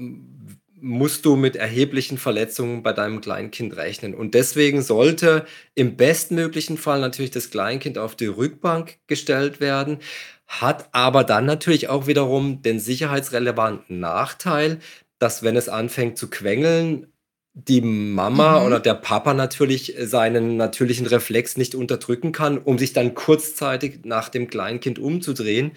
musst 0.81 1.25
du 1.25 1.37
mit 1.37 1.57
erheblichen 1.57 2.19
Verletzungen 2.19 2.83
bei 2.83 2.93
deinem 2.93 3.21
Kleinkind 3.21 3.77
rechnen. 3.77 4.15
Und 4.15 4.35
deswegen 4.35 4.83
sollte 4.83 5.47
im 5.75 5.97
bestmöglichen 5.97 6.79
Fall 6.79 7.01
natürlich 7.01 7.31
das 7.31 7.51
Kleinkind 7.51 7.99
auf 7.99 8.17
die 8.17 8.27
Rückbank 8.27 8.99
gestellt 9.07 9.61
werden, 9.61 9.99
hat 10.47 10.89
aber 10.93 11.25
dann 11.25 11.47
natürlich 11.47 11.89
auch 11.89 12.07
wiederum 12.07 12.63
den 12.63 12.81
sicherheitsrelevanten 12.81 14.01
Nachteil, 14.01 14.79
dass 15.19 15.43
wenn 15.43 15.57
es 15.57 15.69
anfängt 15.69 16.17
zu 16.17 16.31
quengeln, 16.31 17.07
die 17.55 17.81
Mama 17.81 18.61
mhm. 18.61 18.67
oder 18.67 18.81
der 18.81 18.95
Papa 18.95 19.35
natürlich 19.35 19.95
seinen 19.99 20.57
natürlichen 20.57 21.07
Reflex 21.07 21.57
nicht 21.57 21.75
unterdrücken 21.75 22.33
kann, 22.33 22.59
um 22.59 22.79
sich 22.79 22.93
dann 22.93 23.15
kurzzeitig 23.15 24.01
nach 24.05 24.29
dem 24.29 24.49
Kleinkind 24.49 24.99
umzudrehen. 24.99 25.73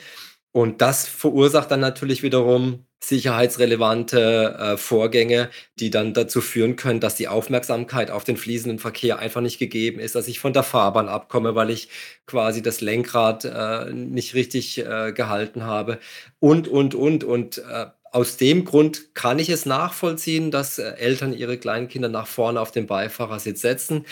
Und 0.52 0.82
das 0.82 1.08
verursacht 1.08 1.72
dann 1.72 1.80
natürlich 1.80 2.24
wiederum 2.24 2.86
sicherheitsrelevante 3.04 4.56
äh, 4.60 4.78
Vorgänge, 4.78 5.50
die 5.80 5.90
dann 5.90 6.14
dazu 6.14 6.40
führen 6.40 6.76
können, 6.76 7.00
dass 7.00 7.16
die 7.16 7.28
Aufmerksamkeit 7.28 8.12
auf 8.12 8.24
den 8.24 8.38
fließenden 8.38 8.80
Verkehr 8.80 9.20
einfach 9.20 9.42
nicht 9.42 9.58
gegeben 9.58 10.00
ist, 10.00 10.16
dass 10.16 10.28
ich 10.28 10.40
von 10.40 10.54
der 10.54 10.64
Fahrbahn 10.64 11.10
abkomme, 11.10 11.56
weil 11.56 11.72
ich 11.72 11.90
quasi 12.28 12.62
das 12.62 12.82
Lenkrad 12.82 13.46
äh, 13.46 13.92
nicht 13.92 14.36
richtig 14.36 14.78
äh, 14.78 15.14
gehalten 15.14 15.64
habe 15.64 16.00
und, 16.40 16.68
und, 16.68 16.94
und. 16.94 17.24
Und 17.24 17.58
äh, 17.58 17.88
aus 18.12 18.38
dem 18.38 18.66
Grund 18.66 19.16
kann 19.16 19.40
ich 19.40 19.50
es 19.50 19.66
nachvollziehen, 19.66 20.52
dass 20.52 20.78
äh, 20.78 20.94
Eltern 20.98 21.34
ihre 21.34 21.58
Kleinkinder 21.58 22.10
nach 22.10 22.28
vorne 22.28 22.62
auf 22.62 22.72
den 22.72 22.86
Beifahrersitz 22.86 23.62
setzen. 23.62 24.06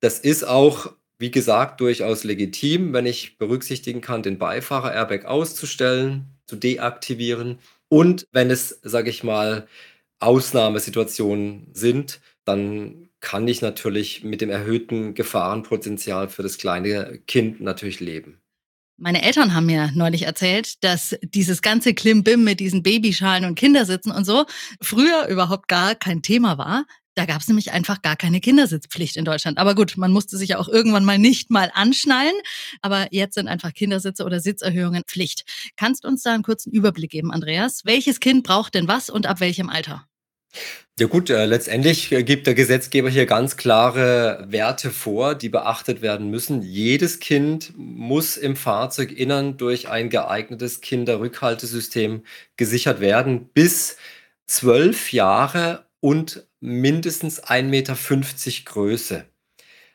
Das 0.00 0.18
ist 0.18 0.44
auch 0.46 0.92
wie 1.18 1.30
gesagt, 1.30 1.80
durchaus 1.80 2.24
legitim, 2.24 2.92
wenn 2.92 3.06
ich 3.06 3.38
berücksichtigen 3.38 4.00
kann, 4.02 4.22
den 4.22 4.38
Beifahrer-Airbag 4.38 5.24
auszustellen, 5.24 6.26
zu 6.46 6.56
deaktivieren. 6.56 7.58
Und 7.88 8.26
wenn 8.32 8.50
es, 8.50 8.80
sage 8.82 9.10
ich 9.10 9.22
mal, 9.22 9.66
Ausnahmesituationen 10.18 11.68
sind, 11.72 12.20
dann 12.44 13.08
kann 13.20 13.48
ich 13.48 13.60
natürlich 13.60 14.24
mit 14.24 14.40
dem 14.40 14.50
erhöhten 14.50 15.14
Gefahrenpotenzial 15.14 16.28
für 16.28 16.42
das 16.42 16.58
kleine 16.58 17.18
Kind 17.26 17.60
natürlich 17.60 18.00
leben. 18.00 18.40
Meine 18.98 19.22
Eltern 19.22 19.52
haben 19.54 19.66
mir 19.66 19.90
neulich 19.94 20.22
erzählt, 20.22 20.82
dass 20.82 21.16
dieses 21.22 21.60
ganze 21.60 21.92
Klimbim 21.92 22.44
mit 22.44 22.60
diesen 22.60 22.82
Babyschalen 22.82 23.44
und 23.44 23.54
Kindersitzen 23.54 24.10
und 24.10 24.24
so 24.24 24.46
früher 24.80 25.26
überhaupt 25.28 25.68
gar 25.68 25.94
kein 25.94 26.22
Thema 26.22 26.56
war. 26.56 26.86
Da 27.16 27.24
gab 27.24 27.40
es 27.40 27.48
nämlich 27.48 27.72
einfach 27.72 28.02
gar 28.02 28.14
keine 28.14 28.40
Kindersitzpflicht 28.40 29.16
in 29.16 29.24
Deutschland. 29.24 29.56
Aber 29.56 29.74
gut, 29.74 29.96
man 29.96 30.12
musste 30.12 30.36
sich 30.36 30.50
ja 30.50 30.58
auch 30.58 30.68
irgendwann 30.68 31.04
mal 31.04 31.18
nicht 31.18 31.50
mal 31.50 31.70
anschnallen. 31.72 32.34
Aber 32.82 33.08
jetzt 33.10 33.34
sind 33.34 33.48
einfach 33.48 33.72
Kindersitze 33.72 34.22
oder 34.22 34.38
Sitzerhöhungen 34.38 35.02
Pflicht. 35.06 35.44
Kannst 35.76 36.04
du 36.04 36.08
uns 36.08 36.22
da 36.22 36.34
einen 36.34 36.42
kurzen 36.42 36.70
Überblick 36.70 37.10
geben, 37.10 37.32
Andreas? 37.32 37.86
Welches 37.86 38.20
Kind 38.20 38.44
braucht 38.44 38.74
denn 38.74 38.86
was 38.86 39.08
und 39.08 39.26
ab 39.26 39.40
welchem 39.40 39.70
Alter? 39.70 40.06
Ja 40.98 41.06
gut, 41.06 41.30
äh, 41.30 41.46
letztendlich 41.46 42.10
gibt 42.10 42.46
der 42.46 42.54
Gesetzgeber 42.54 43.08
hier 43.08 43.26
ganz 43.26 43.56
klare 43.56 44.46
Werte 44.50 44.90
vor, 44.90 45.34
die 45.34 45.48
beachtet 45.48 46.02
werden 46.02 46.30
müssen. 46.30 46.60
Jedes 46.62 47.18
Kind 47.18 47.72
muss 47.76 48.36
im 48.36 48.56
Fahrzeuginnern 48.56 49.56
durch 49.56 49.88
ein 49.88 50.10
geeignetes 50.10 50.82
Kinderrückhaltesystem 50.82 52.24
gesichert 52.56 53.00
werden 53.00 53.48
bis 53.52 53.96
zwölf 54.46 55.12
Jahre 55.12 55.85
und 56.06 56.46
mindestens 56.60 57.42
1,50 57.42 57.62
Meter 57.64 57.96
Größe. 58.64 59.24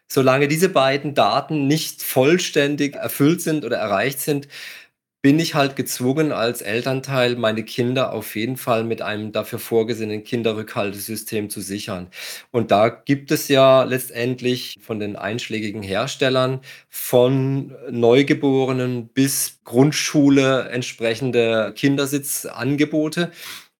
Solange 0.10 0.50
diese 0.50 0.68
beiden 0.68 1.16
Daten 1.16 1.68
nicht 1.68 2.04
vollständig 2.04 2.98
erfüllt 2.98 3.40
sind 3.40 3.64
oder 3.64 3.78
erreicht 3.78 4.20
sind, 4.20 4.50
bin 5.22 5.40
ich 5.40 5.56
halt 5.56 5.78
gezwungen, 5.78 6.34
als 6.34 6.62
Elternteil 6.62 7.38
meine 7.38 7.64
Kinder 7.64 8.12
auf 8.12 8.36
jeden 8.36 8.58
Fall 8.58 8.84
mit 8.84 9.02
einem 9.02 9.32
dafür 9.32 9.60
vorgesehenen 9.60 10.26
Kinderrückhaltesystem 10.26 11.50
zu 11.50 11.62
sichern. 11.62 12.10
Und 12.52 12.72
da 12.72 12.90
gibt 12.90 13.32
es 13.32 13.48
ja 13.48 13.84
letztendlich 13.84 14.80
von 14.82 15.00
den 15.00 15.16
einschlägigen 15.16 15.82
Herstellern 15.82 16.60
von 16.90 17.74
Neugeborenen 17.90 19.08
bis 19.08 19.62
Grundschule 19.64 20.68
entsprechende 20.72 21.72
Kindersitzangebote. 21.74 23.32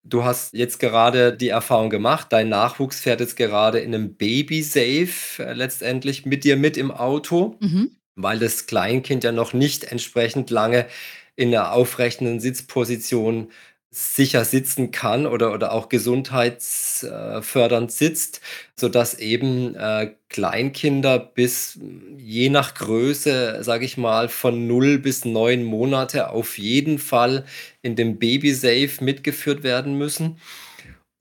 Du 0.04 0.24
hast 0.24 0.54
jetzt 0.54 0.80
gerade 0.80 1.36
die 1.36 1.50
Erfahrung 1.50 1.90
gemacht, 1.90 2.28
dein 2.32 2.50
Nachwuchs 2.50 3.00
fährt 3.00 3.20
jetzt 3.20 3.36
gerade 3.36 3.80
in 3.80 3.94
einem 3.94 4.16
Baby-Safe 4.16 5.44
äh, 5.44 5.54
letztendlich 5.54 6.26
mit 6.26 6.44
dir 6.44 6.58
mit 6.58 6.76
im 6.76 6.92
Auto, 6.92 7.58
mhm. 7.60 7.92
weil 8.16 8.40
das 8.40 8.66
Kleinkind 8.66 9.24
ja 9.24 9.32
noch 9.32 9.54
nicht 9.54 9.84
entsprechend 9.84 10.50
lange 10.50 10.88
in 11.36 11.52
der 11.52 11.72
aufrechten 11.74 12.40
Sitzposition 12.40 13.52
sicher 13.94 14.46
sitzen 14.46 14.92
kann 14.92 15.28
oder, 15.28 15.54
oder 15.54 15.74
auch 15.74 15.90
gesundheitsfördernd 15.90 17.92
sitzt, 17.92 18.40
sodass 18.78 19.20
eben 19.20 19.76
äh, 19.76 20.14
Kleinkinder 20.30 21.20
bis 21.20 21.78
je 22.18 22.50
nach 22.50 22.74
Größe, 22.74 23.62
sage 23.64 23.84
ich 23.84 23.98
mal, 23.98 24.30
von 24.30 24.66
0 24.66 25.00
bis 25.00 25.26
9 25.26 25.64
Monate 25.64 26.30
auf 26.30 26.58
jeden 26.58 27.00
Fall 27.00 27.44
in 27.82 27.98
dem 27.98 28.18
Baby-Safe 28.18 29.04
mitgeführt 29.04 29.64
werden 29.64 29.98
müssen. 29.98 30.38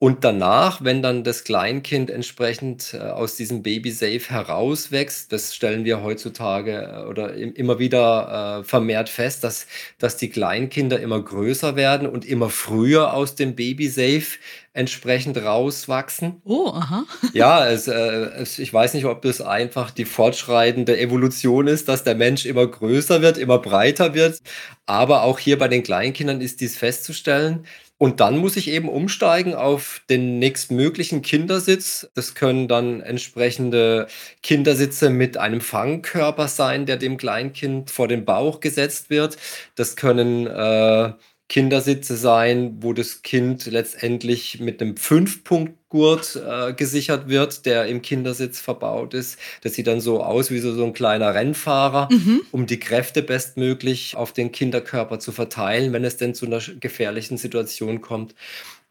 Und 0.03 0.23
danach, 0.23 0.83
wenn 0.83 1.03
dann 1.03 1.23
das 1.23 1.43
Kleinkind 1.43 2.09
entsprechend 2.09 2.95
äh, 2.95 2.97
aus 2.97 3.35
diesem 3.35 3.61
Baby-Safe 3.61 4.31
herauswächst, 4.31 5.31
das 5.31 5.53
stellen 5.53 5.85
wir 5.85 6.01
heutzutage 6.01 6.91
äh, 6.91 7.07
oder 7.07 7.35
im, 7.35 7.53
immer 7.53 7.77
wieder 7.77 8.61
äh, 8.61 8.63
vermehrt 8.63 9.09
fest, 9.09 9.43
dass, 9.43 9.67
dass 9.99 10.17
die 10.17 10.31
Kleinkinder 10.31 10.99
immer 10.99 11.21
größer 11.21 11.75
werden 11.75 12.07
und 12.07 12.25
immer 12.25 12.49
früher 12.49 13.13
aus 13.13 13.35
dem 13.35 13.53
Baby-Safe 13.53 14.39
entsprechend 14.73 15.37
rauswachsen. 15.37 16.41
Oh, 16.45 16.69
aha. 16.73 17.03
ja, 17.33 17.67
es, 17.67 17.87
es, 17.87 18.57
ich 18.57 18.73
weiß 18.73 18.95
nicht, 18.95 19.05
ob 19.05 19.21
das 19.21 19.39
einfach 19.39 19.91
die 19.91 20.05
fortschreitende 20.05 20.99
Evolution 20.99 21.67
ist, 21.67 21.87
dass 21.87 22.03
der 22.03 22.15
Mensch 22.15 22.47
immer 22.47 22.65
größer 22.65 23.21
wird, 23.21 23.37
immer 23.37 23.59
breiter 23.59 24.15
wird. 24.15 24.39
Aber 24.87 25.21
auch 25.21 25.37
hier 25.37 25.59
bei 25.59 25.67
den 25.67 25.83
Kleinkindern 25.83 26.41
ist 26.41 26.59
dies 26.59 26.75
festzustellen. 26.75 27.67
Und 28.01 28.19
dann 28.19 28.39
muss 28.39 28.57
ich 28.57 28.67
eben 28.67 28.89
umsteigen 28.89 29.53
auf 29.53 30.01
den 30.09 30.39
nächstmöglichen 30.39 31.21
Kindersitz. 31.21 32.09
Das 32.15 32.33
können 32.33 32.67
dann 32.67 32.99
entsprechende 32.99 34.07
Kindersitze 34.41 35.11
mit 35.11 35.37
einem 35.37 35.61
Fangkörper 35.61 36.47
sein, 36.47 36.87
der 36.87 36.97
dem 36.97 37.17
Kleinkind 37.17 37.91
vor 37.91 38.07
den 38.07 38.25
Bauch 38.25 38.59
gesetzt 38.59 39.11
wird. 39.11 39.37
Das 39.75 39.95
können 39.95 40.47
äh, 40.47 41.13
Kindersitze 41.51 42.15
sein, 42.15 42.77
wo 42.79 42.93
das 42.93 43.23
Kind 43.23 43.65
letztendlich 43.65 44.61
mit 44.61 44.81
einem 44.81 44.95
Fünf-Punkt-Gurt 44.95 46.37
äh, 46.37 46.71
gesichert 46.71 47.27
wird, 47.27 47.65
der 47.65 47.87
im 47.87 48.01
Kindersitz 48.01 48.61
verbaut 48.61 49.13
ist. 49.13 49.37
Das 49.61 49.73
sieht 49.73 49.87
dann 49.87 49.99
so 49.99 50.23
aus 50.23 50.49
wie 50.49 50.59
so, 50.59 50.73
so 50.73 50.85
ein 50.85 50.93
kleiner 50.93 51.35
Rennfahrer, 51.35 52.07
mhm. 52.09 52.43
um 52.51 52.67
die 52.67 52.79
Kräfte 52.79 53.21
bestmöglich 53.21 54.15
auf 54.15 54.31
den 54.31 54.53
Kinderkörper 54.53 55.19
zu 55.19 55.33
verteilen, 55.33 55.91
wenn 55.91 56.05
es 56.05 56.15
denn 56.15 56.33
zu 56.33 56.45
einer 56.45 56.61
gefährlichen 56.79 57.35
Situation 57.35 57.99
kommt. 57.99 58.33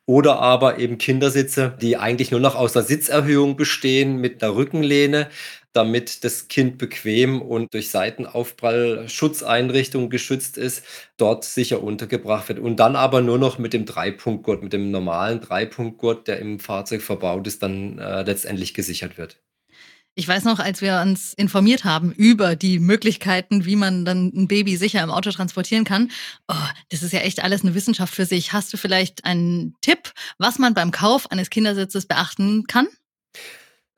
Oder 0.04 0.40
aber 0.40 0.78
eben 0.78 0.98
Kindersitze, 0.98 1.78
die 1.80 1.96
eigentlich 1.96 2.30
nur 2.30 2.40
noch 2.40 2.56
aus 2.56 2.76
einer 2.76 2.84
Sitzerhöhung 2.84 3.56
bestehen 3.56 4.16
mit 4.16 4.42
einer 4.42 4.54
Rückenlehne, 4.54 5.30
damit 5.72 6.24
das 6.24 6.48
Kind 6.48 6.78
bequem 6.78 7.40
und 7.42 7.72
durch 7.74 7.90
Seitenaufprall 7.90 9.08
Schutzeinrichtungen 9.08 10.10
geschützt 10.10 10.58
ist, 10.58 10.84
dort 11.16 11.44
sicher 11.44 11.82
untergebracht 11.82 12.48
wird. 12.48 12.58
Und 12.58 12.76
dann 12.76 12.96
aber 12.96 13.20
nur 13.20 13.38
noch 13.38 13.58
mit 13.58 13.72
dem 13.72 13.86
Dreipunktgurt, 13.86 14.62
mit 14.62 14.72
dem 14.72 14.90
normalen 14.90 15.40
Dreipunktgurt, 15.40 16.28
der 16.28 16.40
im 16.40 16.58
Fahrzeug 16.58 17.02
verbaut 17.02 17.46
ist, 17.46 17.62
dann 17.62 17.98
äh, 17.98 18.22
letztendlich 18.22 18.74
gesichert 18.74 19.18
wird. 19.18 19.40
Ich 20.16 20.26
weiß 20.26 20.44
noch, 20.44 20.58
als 20.58 20.82
wir 20.82 21.00
uns 21.00 21.32
informiert 21.34 21.84
haben 21.84 22.12
über 22.12 22.56
die 22.56 22.80
Möglichkeiten, 22.80 23.64
wie 23.64 23.76
man 23.76 24.04
dann 24.04 24.32
ein 24.34 24.48
Baby 24.48 24.76
sicher 24.76 25.02
im 25.02 25.10
Auto 25.10 25.30
transportieren 25.30 25.84
kann. 25.84 26.10
Oh, 26.48 26.54
das 26.90 27.02
ist 27.04 27.12
ja 27.12 27.20
echt 27.20 27.42
alles 27.42 27.62
eine 27.62 27.74
Wissenschaft 27.74 28.12
für 28.12 28.26
sich. 28.26 28.52
Hast 28.52 28.72
du 28.72 28.76
vielleicht 28.76 29.24
einen 29.24 29.76
Tipp, 29.80 30.12
was 30.36 30.58
man 30.58 30.74
beim 30.74 30.90
Kauf 30.90 31.30
eines 31.30 31.48
Kindersitzes 31.48 32.06
beachten 32.06 32.66
kann? 32.66 32.88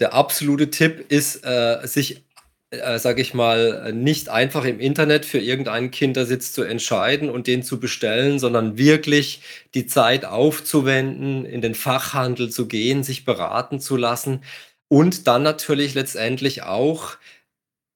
Der 0.02 0.12
absolute 0.14 0.70
Tipp 0.70 1.06
ist, 1.10 1.44
äh, 1.44 1.80
sich, 1.84 2.24
äh, 2.70 2.98
sage 2.98 3.22
ich 3.22 3.34
mal, 3.34 3.92
nicht 3.92 4.28
einfach 4.28 4.64
im 4.64 4.80
Internet 4.80 5.24
für 5.24 5.38
irgendeinen 5.38 5.92
Kindersitz 5.92 6.52
zu 6.52 6.64
entscheiden 6.64 7.30
und 7.30 7.46
den 7.46 7.62
zu 7.62 7.78
bestellen, 7.78 8.40
sondern 8.40 8.76
wirklich 8.76 9.42
die 9.74 9.86
Zeit 9.86 10.24
aufzuwenden, 10.24 11.44
in 11.46 11.60
den 11.60 11.76
Fachhandel 11.76 12.50
zu 12.50 12.66
gehen, 12.66 13.04
sich 13.04 13.24
beraten 13.24 13.78
zu 13.78 13.96
lassen 13.96 14.42
und 14.88 15.28
dann 15.28 15.44
natürlich 15.44 15.94
letztendlich 15.94 16.64
auch 16.64 17.16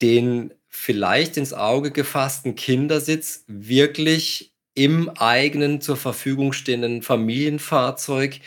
den 0.00 0.54
vielleicht 0.68 1.36
ins 1.36 1.52
Auge 1.52 1.90
gefassten 1.90 2.54
Kindersitz 2.54 3.44
wirklich 3.48 4.54
im 4.74 5.08
eigenen 5.08 5.80
zur 5.80 5.96
Verfügung 5.96 6.52
stehenden 6.52 7.02
Familienfahrzeug 7.02 8.40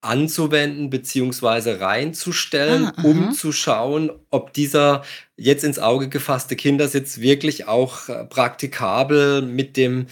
anzuwenden 0.00 0.90
beziehungsweise 0.90 1.80
reinzustellen, 1.80 2.92
ah, 2.96 3.02
um 3.02 3.32
zu 3.32 3.52
schauen, 3.52 4.10
ob 4.30 4.52
dieser 4.52 5.02
jetzt 5.36 5.64
ins 5.64 5.78
Auge 5.78 6.08
gefasste 6.08 6.54
Kindersitz 6.56 7.18
wirklich 7.18 7.66
auch 7.66 8.08
äh, 8.08 8.24
praktikabel 8.24 9.42
mit 9.42 9.76
dem 9.76 10.06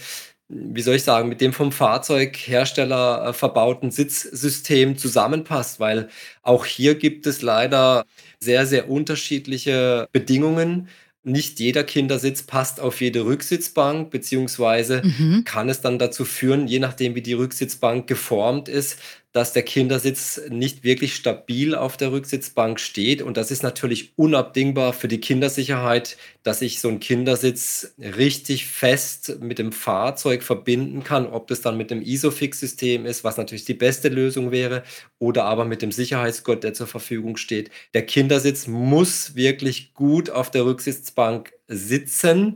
wie 0.47 0.81
soll 0.81 0.95
ich 0.95 1.03
sagen, 1.03 1.27
mit 1.27 1.41
dem 1.41 1.53
vom 1.53 1.71
Fahrzeughersteller 1.71 3.29
äh, 3.29 3.33
verbauten 3.33 3.91
Sitzsystem 3.91 4.97
zusammenpasst, 4.97 5.79
weil 5.79 6.09
auch 6.43 6.65
hier 6.65 6.95
gibt 6.95 7.25
es 7.25 7.41
leider 7.41 8.05
sehr, 8.39 8.65
sehr 8.65 8.89
unterschiedliche 8.89 10.07
Bedingungen. 10.11 10.89
Nicht 11.23 11.59
jeder 11.59 11.83
Kindersitz 11.83 12.43
passt 12.43 12.79
auf 12.79 13.01
jede 13.01 13.25
Rücksitzbank, 13.25 14.11
beziehungsweise 14.11 15.01
mhm. 15.03 15.43
kann 15.45 15.69
es 15.69 15.81
dann 15.81 15.97
dazu 15.97 16.23
führen, 16.25 16.67
je 16.67 16.77
nachdem 16.77 17.15
wie 17.15 17.23
die 17.23 17.33
Rücksitzbank 17.33 18.05
geformt 18.05 18.69
ist, 18.69 18.99
dass 19.35 19.51
der 19.51 19.63
Kindersitz 19.63 20.39
nicht 20.47 20.85
wirklich 20.85 21.13
stabil 21.13 21.75
auf 21.75 21.97
der 21.97 22.13
Rücksitzbank 22.13 22.79
steht. 22.79 23.21
Und 23.21 23.35
das 23.35 23.51
ist 23.51 23.63
natürlich 23.63 24.13
unabdingbar 24.15 24.93
für 24.93 25.09
die 25.09 25.19
Kindersicherheit, 25.19 26.15
dass 26.43 26.61
ich 26.61 26.79
so 26.79 26.87
einen 26.87 27.01
Kindersitz 27.01 27.95
richtig 27.99 28.65
fest 28.65 29.39
mit 29.41 29.59
dem 29.59 29.73
Fahrzeug 29.73 30.41
verbinden 30.41 31.03
kann, 31.03 31.25
ob 31.25 31.47
das 31.47 31.59
dann 31.59 31.75
mit 31.75 31.91
dem 31.91 32.01
Isofix-System 32.01 33.05
ist, 33.05 33.25
was 33.25 33.35
natürlich 33.35 33.65
die 33.65 33.73
beste 33.73 34.07
Lösung 34.07 34.51
wäre, 34.51 34.83
oder 35.19 35.43
aber 35.43 35.65
mit 35.65 35.81
dem 35.81 35.91
Sicherheitsgurt, 35.91 36.63
der 36.63 36.73
zur 36.73 36.87
Verfügung 36.87 37.35
steht. 37.35 37.71
Der 37.93 38.05
Kindersitz 38.05 38.67
muss 38.67 39.35
wirklich 39.35 39.93
gut 39.93 40.29
auf 40.29 40.49
der 40.49 40.63
Rücksitzbank 40.63 41.51
sitzen 41.67 42.55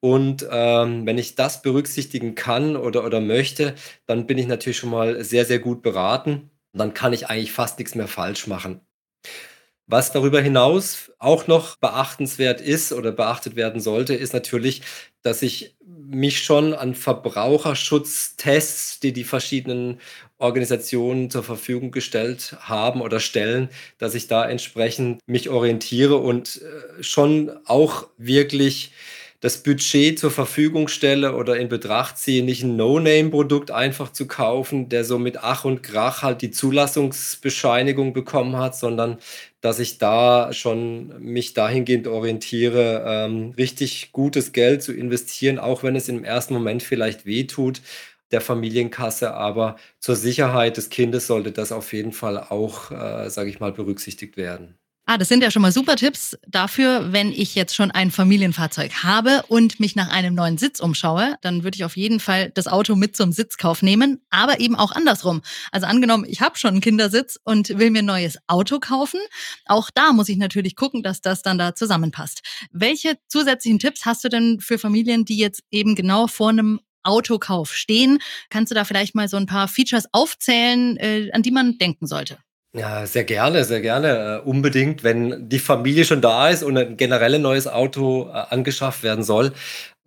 und 0.00 0.46
ähm, 0.50 1.06
wenn 1.06 1.18
ich 1.18 1.34
das 1.34 1.62
berücksichtigen 1.62 2.34
kann 2.34 2.76
oder, 2.76 3.04
oder 3.04 3.20
möchte, 3.20 3.74
dann 4.06 4.26
bin 4.26 4.38
ich 4.38 4.46
natürlich 4.46 4.78
schon 4.78 4.90
mal 4.90 5.24
sehr, 5.24 5.44
sehr 5.44 5.58
gut 5.58 5.82
beraten. 5.82 6.50
Dann 6.72 6.94
kann 6.94 7.12
ich 7.12 7.28
eigentlich 7.28 7.52
fast 7.52 7.78
nichts 7.78 7.94
mehr 7.94 8.08
falsch 8.08 8.46
machen. 8.46 8.80
Was 9.90 10.12
darüber 10.12 10.40
hinaus 10.40 11.10
auch 11.18 11.46
noch 11.46 11.76
beachtenswert 11.76 12.60
ist 12.60 12.92
oder 12.92 13.10
beachtet 13.10 13.56
werden 13.56 13.80
sollte, 13.80 14.14
ist 14.14 14.34
natürlich, 14.34 14.82
dass 15.22 15.40
ich 15.40 15.76
mich 15.80 16.42
schon 16.42 16.74
an 16.74 16.94
Verbraucherschutztests, 16.94 19.00
die 19.00 19.14
die 19.14 19.24
verschiedenen 19.24 19.98
Organisationen 20.36 21.30
zur 21.30 21.42
Verfügung 21.42 21.90
gestellt 21.90 22.54
haben 22.60 23.00
oder 23.00 23.18
stellen, 23.18 23.70
dass 23.98 24.14
ich 24.14 24.28
da 24.28 24.46
entsprechend 24.48 25.20
mich 25.26 25.48
orientiere 25.48 26.16
und 26.16 26.60
äh, 26.62 27.02
schon 27.02 27.50
auch 27.64 28.08
wirklich 28.18 28.92
das 29.40 29.62
Budget 29.62 30.18
zur 30.18 30.30
Verfügung 30.32 30.88
stelle 30.88 31.36
oder 31.36 31.56
in 31.58 31.68
Betracht 31.68 32.18
ziehe, 32.18 32.42
nicht 32.42 32.64
ein 32.64 32.76
No-Name-Produkt 32.76 33.70
einfach 33.70 34.12
zu 34.12 34.26
kaufen, 34.26 34.88
der 34.88 35.04
so 35.04 35.18
mit 35.18 35.38
Ach 35.38 35.64
und 35.64 35.82
Krach 35.82 36.22
halt 36.22 36.42
die 36.42 36.50
Zulassungsbescheinigung 36.50 38.12
bekommen 38.12 38.56
hat, 38.56 38.76
sondern 38.76 39.18
dass 39.60 39.78
ich 39.78 39.98
da 39.98 40.52
schon 40.52 41.14
mich 41.20 41.54
dahingehend 41.54 42.08
orientiere, 42.08 43.04
ähm, 43.06 43.54
richtig 43.56 44.10
gutes 44.12 44.52
Geld 44.52 44.82
zu 44.82 44.92
investieren, 44.92 45.58
auch 45.58 45.82
wenn 45.84 45.94
es 45.96 46.08
im 46.08 46.24
ersten 46.24 46.54
Moment 46.54 46.82
vielleicht 46.82 47.24
wehtut 47.26 47.80
der 48.30 48.40
Familienkasse, 48.40 49.34
aber 49.34 49.76
zur 50.00 50.16
Sicherheit 50.16 50.76
des 50.76 50.90
Kindes 50.90 51.26
sollte 51.26 51.52
das 51.52 51.72
auf 51.72 51.92
jeden 51.92 52.12
Fall 52.12 52.38
auch, 52.38 52.90
äh, 52.90 53.30
sage 53.30 53.50
ich 53.50 53.60
mal, 53.60 53.72
berücksichtigt 53.72 54.36
werden. 54.36 54.78
Ah, 55.10 55.16
das 55.16 55.28
sind 55.28 55.42
ja 55.42 55.50
schon 55.50 55.62
mal 55.62 55.72
super 55.72 55.96
Tipps 55.96 56.36
dafür, 56.46 57.14
wenn 57.14 57.32
ich 57.32 57.54
jetzt 57.54 57.74
schon 57.74 57.90
ein 57.90 58.10
Familienfahrzeug 58.10 59.04
habe 59.04 59.42
und 59.48 59.80
mich 59.80 59.96
nach 59.96 60.10
einem 60.10 60.34
neuen 60.34 60.58
Sitz 60.58 60.80
umschaue, 60.80 61.36
dann 61.40 61.64
würde 61.64 61.76
ich 61.76 61.84
auf 61.86 61.96
jeden 61.96 62.20
Fall 62.20 62.50
das 62.50 62.66
Auto 62.66 62.94
mit 62.94 63.16
zum 63.16 63.32
Sitzkauf 63.32 63.80
nehmen, 63.80 64.20
aber 64.28 64.60
eben 64.60 64.76
auch 64.76 64.92
andersrum. 64.92 65.40
Also 65.72 65.86
angenommen, 65.86 66.26
ich 66.28 66.42
habe 66.42 66.58
schon 66.58 66.72
einen 66.72 66.82
Kindersitz 66.82 67.38
und 67.42 67.70
will 67.78 67.90
mir 67.90 68.00
ein 68.00 68.04
neues 68.04 68.36
Auto 68.48 68.80
kaufen, 68.80 69.18
auch 69.64 69.88
da 69.88 70.12
muss 70.12 70.28
ich 70.28 70.36
natürlich 70.36 70.76
gucken, 70.76 71.02
dass 71.02 71.22
das 71.22 71.40
dann 71.40 71.56
da 71.56 71.74
zusammenpasst. 71.74 72.42
Welche 72.70 73.16
zusätzlichen 73.28 73.78
Tipps 73.78 74.04
hast 74.04 74.24
du 74.24 74.28
denn 74.28 74.60
für 74.60 74.78
Familien, 74.78 75.24
die 75.24 75.38
jetzt 75.38 75.62
eben 75.70 75.94
genau 75.94 76.26
vor 76.26 76.50
einem 76.50 76.80
Autokauf 77.02 77.74
stehen? 77.74 78.18
Kannst 78.50 78.72
du 78.72 78.74
da 78.74 78.84
vielleicht 78.84 79.14
mal 79.14 79.26
so 79.30 79.38
ein 79.38 79.46
paar 79.46 79.68
Features 79.68 80.04
aufzählen, 80.12 80.98
äh, 80.98 81.30
an 81.32 81.40
die 81.40 81.50
man 81.50 81.78
denken 81.78 82.06
sollte? 82.06 82.36
Ja, 82.74 83.06
sehr 83.06 83.24
gerne, 83.24 83.64
sehr 83.64 83.80
gerne. 83.80 84.40
Äh, 84.44 84.46
unbedingt, 84.48 85.02
wenn 85.02 85.48
die 85.48 85.58
Familie 85.58 86.04
schon 86.04 86.20
da 86.20 86.50
ist 86.50 86.62
und 86.62 86.76
ein 86.76 86.96
generell 86.98 87.38
neues 87.38 87.66
Auto 87.66 88.28
äh, 88.28 88.32
angeschafft 88.50 89.02
werden 89.02 89.24
soll, 89.24 89.52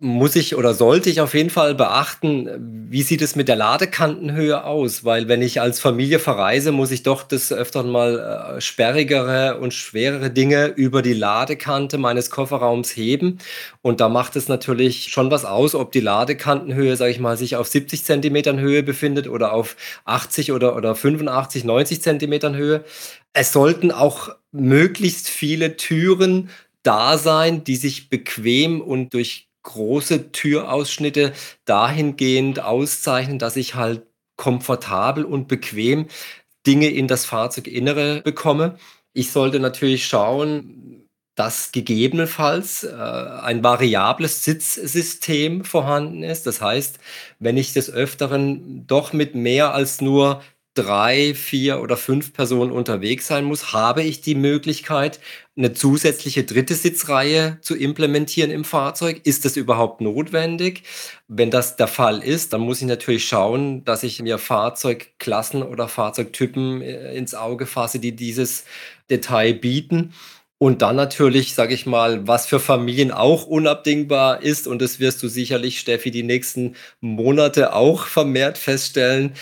muss 0.02 0.34
ich 0.34 0.56
oder 0.56 0.74
sollte 0.74 1.08
ich 1.10 1.20
auf 1.20 1.32
jeden 1.32 1.48
Fall 1.48 1.76
beachten, 1.76 2.48
wie 2.90 3.02
sieht 3.02 3.22
es 3.22 3.36
mit 3.36 3.46
der 3.46 3.54
Ladekantenhöhe 3.54 4.64
aus? 4.64 5.04
Weil 5.04 5.28
wenn 5.28 5.42
ich 5.42 5.60
als 5.60 5.78
Familie 5.78 6.18
verreise, 6.18 6.72
muss 6.72 6.90
ich 6.90 7.04
doch 7.04 7.22
des 7.22 7.52
Öfteren 7.52 7.88
mal 7.88 8.56
äh, 8.56 8.60
sperrigere 8.60 9.58
und 9.60 9.72
schwerere 9.72 10.30
Dinge 10.30 10.66
über 10.66 11.02
die 11.02 11.12
Ladekante 11.12 11.98
meines 11.98 12.30
Kofferraums 12.30 12.96
heben. 12.96 13.38
Und 13.80 14.00
da 14.00 14.08
macht 14.08 14.34
es 14.34 14.48
natürlich 14.48 15.04
schon 15.12 15.30
was 15.30 15.44
aus, 15.44 15.76
ob 15.76 15.92
die 15.92 16.00
Ladekantenhöhe, 16.00 16.96
sage 16.96 17.12
ich 17.12 17.20
mal, 17.20 17.36
sich 17.36 17.54
auf 17.54 17.68
70 17.68 18.02
Zentimetern 18.02 18.58
Höhe 18.58 18.82
befindet 18.82 19.28
oder 19.28 19.52
auf 19.52 19.76
80 20.04 20.50
oder, 20.50 20.74
oder 20.74 20.96
85, 20.96 21.62
90 21.62 22.02
Zentimetern 22.02 22.56
Höhe. 22.56 22.82
Es 23.34 23.52
sollten 23.52 23.92
auch 23.92 24.34
möglichst 24.50 25.28
viele 25.28 25.76
Türen 25.76 26.50
da 26.82 27.18
sein, 27.18 27.62
die 27.62 27.76
sich 27.76 28.10
bequem 28.10 28.80
und 28.80 29.14
durch 29.14 29.46
große 29.62 30.32
Türausschnitte 30.32 31.32
dahingehend 31.64 32.60
auszeichnen, 32.60 33.38
dass 33.38 33.56
ich 33.56 33.74
halt 33.74 34.02
komfortabel 34.36 35.24
und 35.24 35.48
bequem 35.48 36.08
Dinge 36.66 36.88
in 36.88 37.08
das 37.08 37.24
Fahrzeuginnere 37.24 38.22
bekomme. 38.22 38.76
Ich 39.12 39.30
sollte 39.32 39.60
natürlich 39.60 40.06
schauen, 40.06 41.08
dass 41.34 41.72
gegebenenfalls 41.72 42.84
äh, 42.84 42.94
ein 42.94 43.64
variables 43.64 44.44
Sitzsystem 44.44 45.64
vorhanden 45.64 46.22
ist. 46.22 46.46
Das 46.46 46.60
heißt, 46.60 46.98
wenn 47.38 47.56
ich 47.56 47.72
des 47.72 47.90
Öfteren 47.90 48.86
doch 48.86 49.12
mit 49.12 49.34
mehr 49.34 49.74
als 49.74 50.00
nur 50.00 50.42
drei, 50.74 51.34
vier 51.34 51.82
oder 51.82 51.96
fünf 51.96 52.32
Personen 52.32 52.72
unterwegs 52.72 53.26
sein 53.26 53.44
muss, 53.44 53.72
habe 53.72 54.02
ich 54.02 54.22
die 54.22 54.34
Möglichkeit, 54.34 55.20
eine 55.54 55.74
zusätzliche 55.74 56.44
dritte 56.44 56.74
Sitzreihe 56.74 57.58
zu 57.60 57.76
implementieren 57.76 58.50
im 58.50 58.64
Fahrzeug. 58.64 59.20
Ist 59.24 59.44
das 59.44 59.56
überhaupt 59.56 60.00
notwendig? 60.00 60.84
Wenn 61.28 61.50
das 61.50 61.76
der 61.76 61.88
Fall 61.88 62.22
ist, 62.22 62.54
dann 62.54 62.62
muss 62.62 62.80
ich 62.80 62.86
natürlich 62.86 63.26
schauen, 63.26 63.84
dass 63.84 64.02
ich 64.02 64.22
mir 64.22 64.38
Fahrzeugklassen 64.38 65.62
oder 65.62 65.88
Fahrzeugtypen 65.88 66.80
äh, 66.80 67.14
ins 67.14 67.34
Auge 67.34 67.66
fasse, 67.66 67.98
die 67.98 68.16
dieses 68.16 68.64
Detail 69.10 69.52
bieten. 69.52 70.14
Und 70.56 70.80
dann 70.80 70.94
natürlich, 70.94 71.54
sage 71.54 71.74
ich 71.74 71.86
mal, 71.86 72.28
was 72.28 72.46
für 72.46 72.60
Familien 72.60 73.10
auch 73.10 73.46
unabdingbar 73.46 74.42
ist, 74.42 74.68
und 74.68 74.80
das 74.80 75.00
wirst 75.00 75.20
du 75.22 75.28
sicherlich, 75.28 75.80
Steffi, 75.80 76.12
die 76.12 76.22
nächsten 76.22 76.76
Monate 77.00 77.74
auch 77.74 78.06
vermehrt 78.06 78.58
feststellen, 78.58 79.32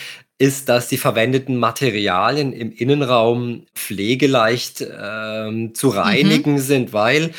ist, 0.40 0.70
dass 0.70 0.88
die 0.88 0.96
verwendeten 0.96 1.56
Materialien 1.58 2.54
im 2.54 2.72
Innenraum 2.72 3.66
pflegeleicht 3.74 4.82
ähm, 4.82 5.74
zu 5.74 5.90
reinigen 5.90 6.52
mhm. 6.52 6.58
sind, 6.58 6.92
weil 6.94 7.32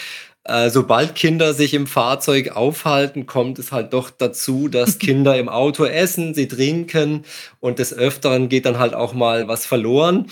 äh, 0.44 0.70
sobald 0.70 1.16
Kinder 1.16 1.56
sich 1.56 1.74
im 1.74 1.88
Fahrzeug 1.88 2.56
aufhalten, 2.56 3.26
kommt 3.26 3.58
es 3.58 3.72
halt 3.72 3.94
doch 3.94 4.12
dazu, 4.12 4.68
dass 4.68 5.00
Kinder 5.00 5.36
im 5.38 5.50
Auto 5.50 5.84
essen, 5.84 6.36
sie 6.36 6.48
trinken 6.48 7.26
und 7.60 7.80
des 7.80 7.92
Öfteren 7.92 8.50
geht 8.50 8.68
dann 8.68 8.78
halt 8.78 8.94
auch 8.94 9.14
mal 9.14 9.48
was 9.48 9.66
verloren. 9.66 10.28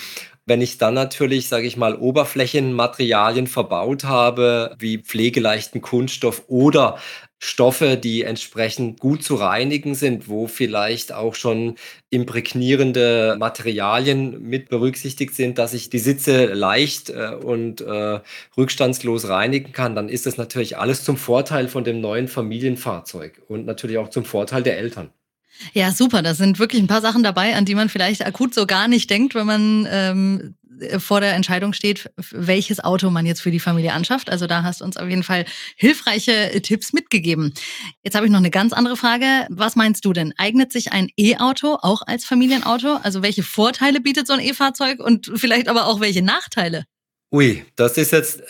Wenn 0.50 0.62
ich 0.62 0.80
dann 0.80 0.96
natürlich, 0.96 1.48
sage 1.48 1.68
ich 1.68 1.78
mal, 1.78 1.96
Oberflächenmaterialien 1.96 3.46
verbaut 3.46 4.04
habe, 4.04 4.76
wie 4.80 4.98
pflegeleichten 4.98 5.80
Kunststoff 5.80 6.46
oder 6.48 6.98
Stoffe, 7.38 7.98
die 7.98 8.24
entsprechend 8.24 9.00
gut 9.00 9.24
zu 9.24 9.36
reinigen 9.36 9.94
sind, 9.94 10.28
wo 10.28 10.48
vielleicht 10.48 11.14
auch 11.14 11.36
schon 11.36 11.76
imprägnierende 12.10 13.36
Materialien 13.38 14.42
mit 14.42 14.70
berücksichtigt 14.70 15.36
sind, 15.36 15.60
dass 15.60 15.76
ich 15.76 15.92
die 15.92 16.00
Sitze 16.00 16.48
leicht 16.48 17.12
äh, 17.12 17.36
und 17.36 17.82
äh, 17.82 18.20
rückstandslos 18.58 19.30
reinigen 19.30 19.72
kann, 19.72 19.94
dann 19.94 20.10
ist 20.10 20.26
das 20.26 20.38
natürlich 20.38 20.80
alles 20.80 21.04
zum 21.04 21.16
Vorteil 21.16 21.68
von 21.68 21.84
dem 21.84 22.02
neuen 22.02 22.28
Familienfahrzeug 22.28 23.40
und 23.48 23.68
natürlich 23.68 24.00
auch 24.00 24.10
zum 24.10 24.26
Vorteil 24.26 24.64
der 24.64 24.80
Eltern. 24.80 25.12
Ja, 25.74 25.92
super. 25.92 26.22
Da 26.22 26.34
sind 26.34 26.60
wirklich 26.60 26.82
ein 26.82 26.88
paar 26.88 27.02
Sachen 27.02 27.24
dabei, 27.24 27.56
an 27.56 27.66
die 27.66 27.76
man 27.76 27.90
vielleicht 27.90 28.26
akut 28.26 28.54
so 28.54 28.66
gar 28.66 28.88
nicht 28.88 29.10
denkt, 29.10 29.36
wenn 29.36 29.46
man 29.46 29.88
ähm, 29.90 30.56
vor 30.98 31.22
der 31.22 31.34
Entscheidung 31.34 31.74
steht, 31.74 32.10
welches 32.32 32.84
Auto 32.84 33.10
man 33.10 33.26
jetzt 33.26 33.42
für 33.42 33.52
die 33.52 33.60
Familie 33.60 33.94
anschafft. 33.94 34.30
Also 34.30 34.48
da 34.48 34.64
hast 34.64 34.82
du 34.82 34.86
uns 34.86 34.98
auf 34.98 35.10
jeden 35.10 35.24
Fall 35.24 35.46
hilfreiche 35.76 36.62
Tipps 36.62 36.94
mitgegeben. 36.94 37.54
Jetzt 38.04 38.16
habe 38.16 38.26
ich 38.26 38.32
noch 38.32 38.40
eine 38.40 38.52
ganz 38.52 38.74
andere 38.74 38.96
Frage. 38.96 39.26
Was 39.50 39.76
meinst 39.76 40.06
du 40.06 40.14
denn? 40.14 40.34
Eignet 40.38 40.72
sich 40.72 40.92
ein 40.92 41.10
E-Auto 41.18 41.78
auch 41.82 42.02
als 42.06 42.26
Familienauto? 42.26 42.98
Also 43.04 43.22
welche 43.22 43.44
Vorteile 43.44 44.00
bietet 44.00 44.28
so 44.28 44.34
ein 44.34 44.40
E-Fahrzeug 44.40 45.00
und 45.00 45.32
vielleicht 45.36 45.68
aber 45.68 45.88
auch 45.88 46.00
welche 46.00 46.22
Nachteile? 46.22 46.86
Ui, 47.32 47.64
das 47.76 47.98
ist 47.98 48.12
jetzt 48.12 48.42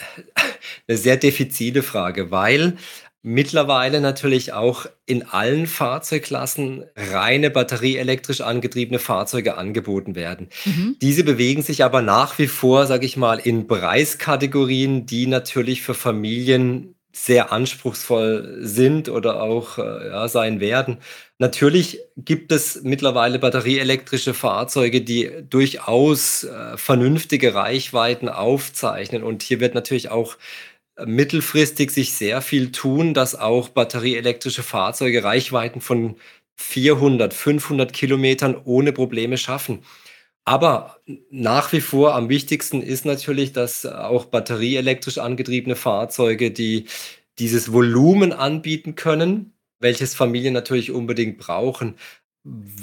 eine 0.87 0.97
sehr 0.97 1.17
defizile 1.17 1.83
Frage, 1.83 2.31
weil 2.31 2.77
mittlerweile 3.21 3.99
natürlich 3.99 4.53
auch 4.53 4.85
in 5.05 5.23
allen 5.23 5.67
Fahrzeugklassen 5.67 6.85
reine 6.95 7.49
batterieelektrisch 7.49 8.41
angetriebene 8.41 8.99
Fahrzeuge 8.99 9.57
angeboten 9.57 10.15
werden. 10.15 10.47
Mhm. 10.65 10.95
Diese 11.01 11.23
bewegen 11.23 11.61
sich 11.61 11.83
aber 11.83 12.01
nach 12.01 12.39
wie 12.39 12.47
vor, 12.47 12.85
sage 12.85 13.05
ich 13.05 13.17
mal, 13.17 13.39
in 13.39 13.67
Preiskategorien, 13.67 15.05
die 15.05 15.27
natürlich 15.27 15.81
für 15.81 15.93
Familien 15.93 16.95
sehr 17.11 17.51
anspruchsvoll 17.51 18.59
sind 18.61 19.09
oder 19.09 19.41
auch 19.41 19.77
äh, 19.77 20.07
ja, 20.09 20.27
sein 20.27 20.59
werden. 20.59 20.99
Natürlich 21.39 21.99
gibt 22.15 22.51
es 22.51 22.81
mittlerweile 22.83 23.39
batterieelektrische 23.39 24.33
Fahrzeuge, 24.33 25.01
die 25.01 25.29
durchaus 25.49 26.43
äh, 26.43 26.77
vernünftige 26.77 27.55
Reichweiten 27.55 28.29
aufzeichnen. 28.29 29.23
Und 29.23 29.43
hier 29.43 29.59
wird 29.59 29.73
natürlich 29.73 30.11
auch 30.11 30.37
mittelfristig 31.05 31.91
sich 31.91 32.13
sehr 32.13 32.41
viel 32.41 32.71
tun, 32.71 33.13
dass 33.13 33.35
auch 33.35 33.69
batterieelektrische 33.69 34.63
Fahrzeuge 34.63 35.23
Reichweiten 35.23 35.81
von 35.81 36.15
400, 36.57 37.33
500 37.33 37.93
Kilometern 37.93 38.55
ohne 38.65 38.91
Probleme 38.91 39.37
schaffen. 39.37 39.79
Aber 40.45 40.97
nach 41.29 41.71
wie 41.73 41.81
vor 41.81 42.15
am 42.15 42.29
wichtigsten 42.29 42.81
ist 42.81 43.05
natürlich, 43.05 43.53
dass 43.53 43.85
auch 43.85 44.25
batterieelektrisch 44.25 45.19
angetriebene 45.19 45.75
Fahrzeuge, 45.75 46.51
die 46.51 46.85
dieses 47.39 47.71
Volumen 47.71 48.33
anbieten 48.33 48.95
können, 48.95 49.53
welches 49.79 50.15
Familien 50.15 50.53
natürlich 50.53 50.91
unbedingt 50.91 51.37
brauchen, 51.37 51.95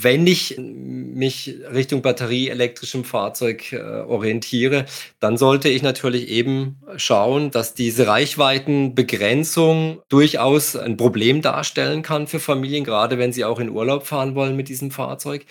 wenn 0.00 0.26
ich 0.26 0.56
mich 0.58 1.54
Richtung 1.72 2.02
batterieelektrischem 2.02 3.04
Fahrzeug 3.04 3.72
äh, 3.72 3.78
orientiere, 3.78 4.84
dann 5.18 5.36
sollte 5.38 5.68
ich 5.68 5.82
natürlich 5.82 6.28
eben 6.28 6.76
schauen, 6.96 7.50
dass 7.50 7.74
diese 7.74 8.06
Reichweitenbegrenzung 8.06 10.02
durchaus 10.08 10.76
ein 10.76 10.96
Problem 10.96 11.42
darstellen 11.42 12.02
kann 12.02 12.26
für 12.26 12.38
Familien, 12.38 12.84
gerade 12.84 13.18
wenn 13.18 13.32
sie 13.32 13.44
auch 13.44 13.58
in 13.58 13.70
Urlaub 13.70 14.06
fahren 14.06 14.34
wollen 14.34 14.56
mit 14.56 14.68
diesem 14.68 14.90
Fahrzeug. 14.90 15.46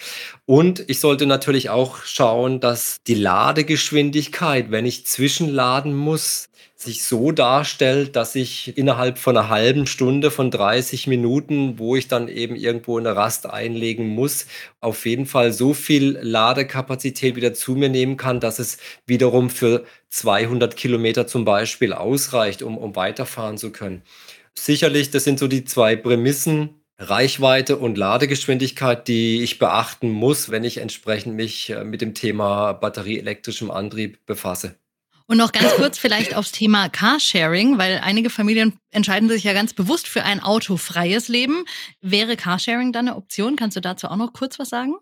Und 0.46 0.84
ich 0.88 1.00
sollte 1.00 1.26
natürlich 1.26 1.70
auch 1.72 2.04
schauen, 2.04 2.60
dass 2.60 2.98
die 3.08 3.16
Ladegeschwindigkeit, 3.16 4.70
wenn 4.70 4.86
ich 4.86 5.08
zwischenladen 5.08 5.96
muss, 5.96 6.50
sich 6.76 7.04
so 7.04 7.32
darstellt, 7.32 8.16
dass 8.18 8.36
ich 8.36 8.78
innerhalb 8.78 9.18
von 9.18 9.38
einer 9.38 9.50
halben 9.50 9.88
Stunde 9.88 10.30
von 10.30 10.52
30 10.52 11.08
Minuten, 11.08 11.80
wo 11.80 11.96
ich 11.96 12.10
dann 12.10 12.28
eben 12.28 12.56
irgendwo 12.56 12.98
eine 12.98 13.16
Rast 13.16 13.50
einlegen 13.50 14.08
muss, 14.10 14.46
auf 14.82 15.06
jeden 15.06 15.26
Fall 15.26 15.54
so 15.54 15.74
viel 15.74 16.20
Ladekapazität 16.22 17.38
wieder 17.38 17.54
zu 17.54 17.76
mir 17.76 17.90
nehmen 17.90 18.18
kann, 18.18 18.42
dass 18.42 18.60
es 18.60 18.78
wiederum 19.08 19.50
für 19.50 19.86
200 20.10 20.76
Kilometer 20.76 21.28
zum 21.28 21.46
Beispiel 21.46 21.94
ausreicht, 21.94 22.62
um, 22.62 22.78
um 22.78 22.96
weiterfahren 22.96 23.58
zu 23.58 23.72
können. 23.72 24.02
Sicherlich, 24.54 25.12
das 25.12 25.24
sind 25.24 25.40
so 25.40 25.48
die 25.48 25.66
zwei 25.66 25.96
Prämissen, 25.96 26.82
Reichweite 26.98 27.78
und 27.78 27.98
Ladegeschwindigkeit, 27.98 29.08
die 29.08 29.44
ich 29.44 29.60
beachten 29.60 30.10
muss, 30.10 30.50
wenn 30.50 30.64
ich 30.64 30.78
entsprechend 30.78 31.36
mich 31.36 31.70
äh, 31.70 31.84
mit 31.84 32.02
dem 32.02 32.14
Thema 32.14 32.74
batterieelektrischem 32.74 33.70
Antrieb 33.70 34.26
befasse. 34.26 34.76
Und 35.28 35.38
noch 35.38 35.52
ganz 35.52 35.74
kurz 35.76 35.98
vielleicht 35.98 36.36
aufs 36.36 36.52
Thema 36.52 36.88
Carsharing, 36.88 37.80
weil 37.80 38.00
einige 38.04 38.30
Familien 38.30 38.78
entscheiden 38.92 39.28
sich 39.28 39.44
ja 39.44 39.54
ganz 39.54 39.74
bewusst 39.74 40.08
für 40.08 40.24
ein 40.24 40.40
autofreies 40.40 41.30
Leben. 41.30 41.66
Wäre 42.02 42.38
Carsharing 42.38 42.92
dann 42.92 43.08
eine 43.08 43.18
Option? 43.18 43.56
Kannst 43.56 43.76
du 43.76 43.82
dazu 43.82 44.08
auch 44.08 44.18
noch 44.18 44.34
kurz 44.34 44.60
was 44.60 44.70
sagen? 44.70 44.96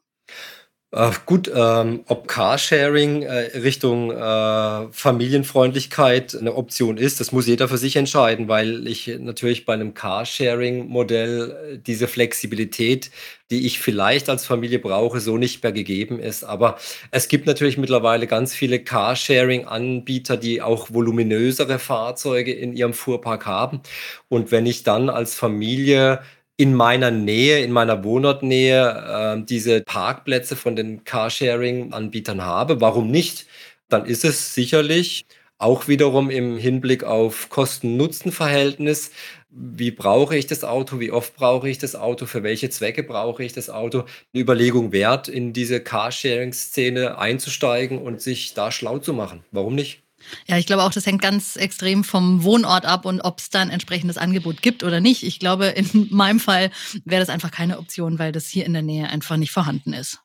Äh, 0.93 1.09
gut, 1.25 1.51
ähm, 1.55 2.03
ob 2.05 2.27
Carsharing 2.27 3.23
äh, 3.23 3.57
Richtung 3.57 4.11
äh, 4.11 4.91
Familienfreundlichkeit 4.91 6.37
eine 6.39 6.53
Option 6.53 6.97
ist, 6.97 7.19
das 7.19 7.31
muss 7.31 7.47
jeder 7.47 7.67
für 7.67 7.79
sich 7.79 7.95
entscheiden, 7.95 8.47
weil 8.47 8.87
ich 8.87 9.07
natürlich 9.19 9.65
bei 9.65 9.73
einem 9.73 9.95
Carsharing-Modell 9.95 11.73
äh, 11.73 11.77
diese 11.79 12.07
Flexibilität, 12.07 13.09
die 13.49 13.65
ich 13.65 13.79
vielleicht 13.79 14.29
als 14.29 14.45
Familie 14.45 14.77
brauche, 14.77 15.19
so 15.19 15.37
nicht 15.37 15.63
mehr 15.63 15.71
gegeben 15.71 16.19
ist. 16.19 16.43
Aber 16.43 16.77
es 17.09 17.27
gibt 17.27 17.47
natürlich 17.47 17.79
mittlerweile 17.79 18.27
ganz 18.27 18.53
viele 18.53 18.79
Carsharing-Anbieter, 18.79 20.37
die 20.37 20.61
auch 20.61 20.93
voluminösere 20.93 21.79
Fahrzeuge 21.79 22.53
in 22.53 22.73
ihrem 22.73 22.93
Fuhrpark 22.93 23.47
haben. 23.47 23.81
Und 24.29 24.51
wenn 24.51 24.67
ich 24.67 24.83
dann 24.83 25.09
als 25.09 25.33
Familie 25.33 26.19
in 26.57 26.73
meiner 26.75 27.11
Nähe, 27.11 27.63
in 27.63 27.71
meiner 27.71 28.03
Wohnortnähe 28.03 29.37
äh, 29.39 29.43
diese 29.45 29.81
Parkplätze 29.81 30.55
von 30.55 30.75
den 30.75 31.03
Carsharing-Anbietern 31.03 32.43
habe. 32.43 32.79
Warum 32.81 33.09
nicht? 33.09 33.47
Dann 33.89 34.05
ist 34.05 34.23
es 34.25 34.53
sicherlich 34.53 35.25
auch 35.57 35.87
wiederum 35.87 36.29
im 36.29 36.57
Hinblick 36.57 37.03
auf 37.03 37.49
Kosten-Nutzen-Verhältnis. 37.49 39.11
Wie 39.49 39.91
brauche 39.91 40.35
ich 40.35 40.47
das 40.47 40.63
Auto? 40.63 40.99
Wie 40.99 41.11
oft 41.11 41.35
brauche 41.35 41.69
ich 41.69 41.77
das 41.77 41.95
Auto? 41.95 42.25
Für 42.25 42.43
welche 42.43 42.69
Zwecke 42.69 43.03
brauche 43.03 43.43
ich 43.43 43.53
das 43.53 43.69
Auto? 43.69 43.99
Eine 44.33 44.43
Überlegung 44.43 44.91
wert, 44.91 45.27
in 45.27 45.53
diese 45.53 45.79
Carsharing-Szene 45.81 47.17
einzusteigen 47.17 47.99
und 47.99 48.21
sich 48.21 48.53
da 48.53 48.71
schlau 48.71 48.99
zu 48.99 49.13
machen. 49.13 49.43
Warum 49.51 49.75
nicht? 49.75 50.02
Ja, 50.47 50.57
ich 50.57 50.65
glaube 50.65 50.83
auch, 50.83 50.91
das 50.91 51.05
hängt 51.05 51.21
ganz 51.21 51.55
extrem 51.55 52.03
vom 52.03 52.43
Wohnort 52.43 52.85
ab 52.85 53.05
und 53.05 53.21
ob 53.21 53.39
es 53.39 53.49
dann 53.49 53.69
entsprechendes 53.69 54.17
Angebot 54.17 54.61
gibt 54.61 54.83
oder 54.83 54.99
nicht. 54.99 55.23
Ich 55.23 55.39
glaube, 55.39 55.67
in 55.67 56.07
meinem 56.11 56.39
Fall 56.39 56.71
wäre 57.05 57.21
das 57.21 57.29
einfach 57.29 57.51
keine 57.51 57.79
Option, 57.79 58.19
weil 58.19 58.31
das 58.31 58.47
hier 58.47 58.65
in 58.65 58.73
der 58.73 58.81
Nähe 58.81 59.09
einfach 59.09 59.37
nicht 59.37 59.51
vorhanden 59.51 59.93
ist. 59.93 60.19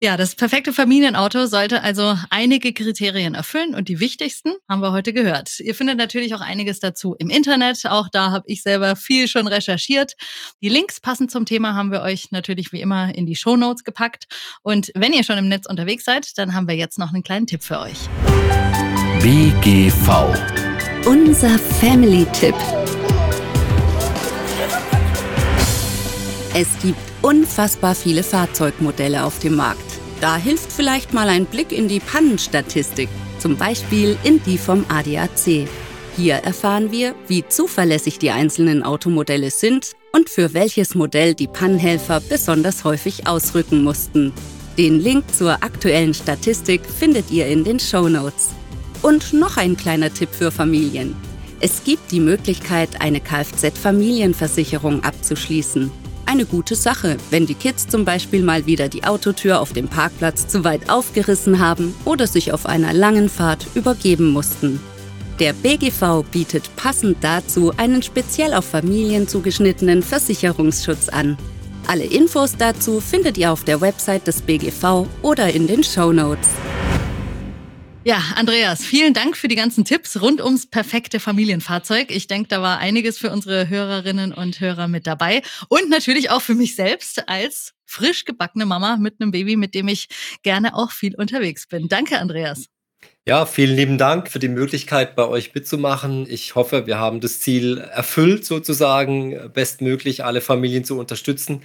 Ja, 0.00 0.16
das 0.16 0.36
perfekte 0.36 0.72
Familienauto 0.72 1.46
sollte 1.46 1.82
also 1.82 2.16
einige 2.30 2.72
Kriterien 2.72 3.34
erfüllen 3.34 3.74
und 3.74 3.88
die 3.88 3.98
wichtigsten 3.98 4.52
haben 4.68 4.80
wir 4.80 4.92
heute 4.92 5.12
gehört. 5.12 5.58
Ihr 5.58 5.74
findet 5.74 5.98
natürlich 5.98 6.36
auch 6.36 6.40
einiges 6.40 6.78
dazu 6.78 7.16
im 7.18 7.30
Internet. 7.30 7.84
Auch 7.84 8.08
da 8.08 8.30
habe 8.30 8.44
ich 8.46 8.62
selber 8.62 8.94
viel 8.94 9.26
schon 9.26 9.48
recherchiert. 9.48 10.12
Die 10.62 10.68
Links 10.68 11.00
passend 11.00 11.32
zum 11.32 11.46
Thema 11.46 11.74
haben 11.74 11.90
wir 11.90 12.02
euch 12.02 12.30
natürlich 12.30 12.70
wie 12.70 12.80
immer 12.80 13.12
in 13.12 13.26
die 13.26 13.34
Show 13.34 13.56
Notes 13.56 13.82
gepackt. 13.82 14.28
Und 14.62 14.92
wenn 14.94 15.12
ihr 15.12 15.24
schon 15.24 15.36
im 15.36 15.48
Netz 15.48 15.66
unterwegs 15.66 16.04
seid, 16.04 16.38
dann 16.38 16.54
haben 16.54 16.68
wir 16.68 16.76
jetzt 16.76 17.00
noch 17.00 17.12
einen 17.12 17.24
kleinen 17.24 17.48
Tipp 17.48 17.64
für 17.64 17.80
euch. 17.80 17.98
BGV. 19.20 20.32
Unser 21.04 21.58
Family-Tipp. 21.58 22.54
Es 26.54 26.68
gibt 26.80 27.00
unfassbar 27.22 27.96
viele 27.96 28.22
Fahrzeugmodelle 28.22 29.24
auf 29.24 29.40
dem 29.40 29.56
Markt. 29.56 29.82
Da 30.20 30.36
hilft 30.36 30.70
vielleicht 30.70 31.14
mal 31.14 31.28
ein 31.28 31.46
Blick 31.46 31.72
in 31.72 31.88
die 31.88 31.98
Pannenstatistik, 31.98 33.08
zum 33.40 33.56
Beispiel 33.56 34.16
in 34.22 34.40
die 34.44 34.56
vom 34.56 34.86
ADAC. 34.88 35.66
Hier 36.16 36.34
erfahren 36.34 36.92
wir, 36.92 37.16
wie 37.26 37.44
zuverlässig 37.48 38.20
die 38.20 38.30
einzelnen 38.30 38.84
Automodelle 38.84 39.50
sind 39.50 39.94
und 40.12 40.30
für 40.30 40.54
welches 40.54 40.94
Modell 40.94 41.34
die 41.34 41.48
Pannenhelfer 41.48 42.20
besonders 42.20 42.84
häufig 42.84 43.26
ausrücken 43.26 43.82
mussten. 43.82 44.32
Den 44.78 45.00
Link 45.00 45.24
zur 45.34 45.64
aktuellen 45.64 46.14
Statistik 46.14 46.82
findet 46.86 47.32
ihr 47.32 47.48
in 47.48 47.64
den 47.64 47.80
Show 47.80 48.08
Notes. 48.08 48.50
Und 49.02 49.32
noch 49.32 49.56
ein 49.56 49.76
kleiner 49.76 50.12
Tipp 50.12 50.30
für 50.32 50.50
Familien. 50.50 51.14
Es 51.60 51.82
gibt 51.84 52.10
die 52.12 52.20
Möglichkeit, 52.20 53.00
eine 53.00 53.20
Kfz-Familienversicherung 53.20 55.02
abzuschließen. 55.02 55.90
Eine 56.26 56.44
gute 56.44 56.74
Sache, 56.74 57.16
wenn 57.30 57.46
die 57.46 57.54
Kids 57.54 57.88
zum 57.88 58.04
Beispiel 58.04 58.42
mal 58.42 58.66
wieder 58.66 58.88
die 58.88 59.04
Autotür 59.04 59.60
auf 59.60 59.72
dem 59.72 59.88
Parkplatz 59.88 60.46
zu 60.46 60.62
weit 60.62 60.90
aufgerissen 60.90 61.58
haben 61.58 61.94
oder 62.04 62.26
sich 62.26 62.52
auf 62.52 62.66
einer 62.66 62.92
langen 62.92 63.28
Fahrt 63.28 63.66
übergeben 63.74 64.30
mussten. 64.30 64.78
Der 65.38 65.52
BGV 65.52 66.24
bietet 66.30 66.68
passend 66.76 67.18
dazu 67.22 67.72
einen 67.76 68.02
speziell 68.02 68.52
auf 68.52 68.66
Familien 68.66 69.26
zugeschnittenen 69.26 70.02
Versicherungsschutz 70.02 71.08
an. 71.08 71.38
Alle 71.86 72.04
Infos 72.04 72.56
dazu 72.58 73.00
findet 73.00 73.38
ihr 73.38 73.50
auf 73.50 73.64
der 73.64 73.80
Website 73.80 74.26
des 74.26 74.42
BGV 74.42 75.06
oder 75.22 75.50
in 75.54 75.66
den 75.66 75.82
Show 75.82 76.12
Notes. 76.12 76.48
Ja, 78.08 78.22
Andreas, 78.36 78.82
vielen 78.82 79.12
Dank 79.12 79.36
für 79.36 79.48
die 79.48 79.54
ganzen 79.54 79.84
Tipps 79.84 80.22
rund 80.22 80.40
ums 80.40 80.66
perfekte 80.66 81.20
Familienfahrzeug. 81.20 82.10
Ich 82.10 82.26
denke, 82.26 82.48
da 82.48 82.62
war 82.62 82.78
einiges 82.78 83.18
für 83.18 83.30
unsere 83.30 83.68
Hörerinnen 83.68 84.32
und 84.32 84.60
Hörer 84.60 84.88
mit 84.88 85.06
dabei 85.06 85.42
und 85.68 85.90
natürlich 85.90 86.30
auch 86.30 86.40
für 86.40 86.54
mich 86.54 86.74
selbst 86.74 87.28
als 87.28 87.74
frisch 87.84 88.24
gebackene 88.24 88.64
Mama 88.64 88.96
mit 88.96 89.20
einem 89.20 89.30
Baby, 89.30 89.56
mit 89.56 89.74
dem 89.74 89.88
ich 89.88 90.08
gerne 90.42 90.74
auch 90.74 90.90
viel 90.90 91.16
unterwegs 91.16 91.68
bin. 91.68 91.88
Danke, 91.88 92.18
Andreas. 92.18 92.68
Ja, 93.26 93.44
vielen 93.44 93.76
lieben 93.76 93.98
Dank 93.98 94.28
für 94.28 94.38
die 94.38 94.48
Möglichkeit, 94.48 95.14
bei 95.14 95.26
euch 95.28 95.54
mitzumachen. 95.54 96.26
Ich 96.30 96.54
hoffe, 96.54 96.86
wir 96.86 96.98
haben 96.98 97.20
das 97.20 97.40
Ziel 97.40 97.76
erfüllt, 97.76 98.46
sozusagen 98.46 99.52
bestmöglich 99.52 100.24
alle 100.24 100.40
Familien 100.40 100.82
zu 100.82 100.98
unterstützen. 100.98 101.60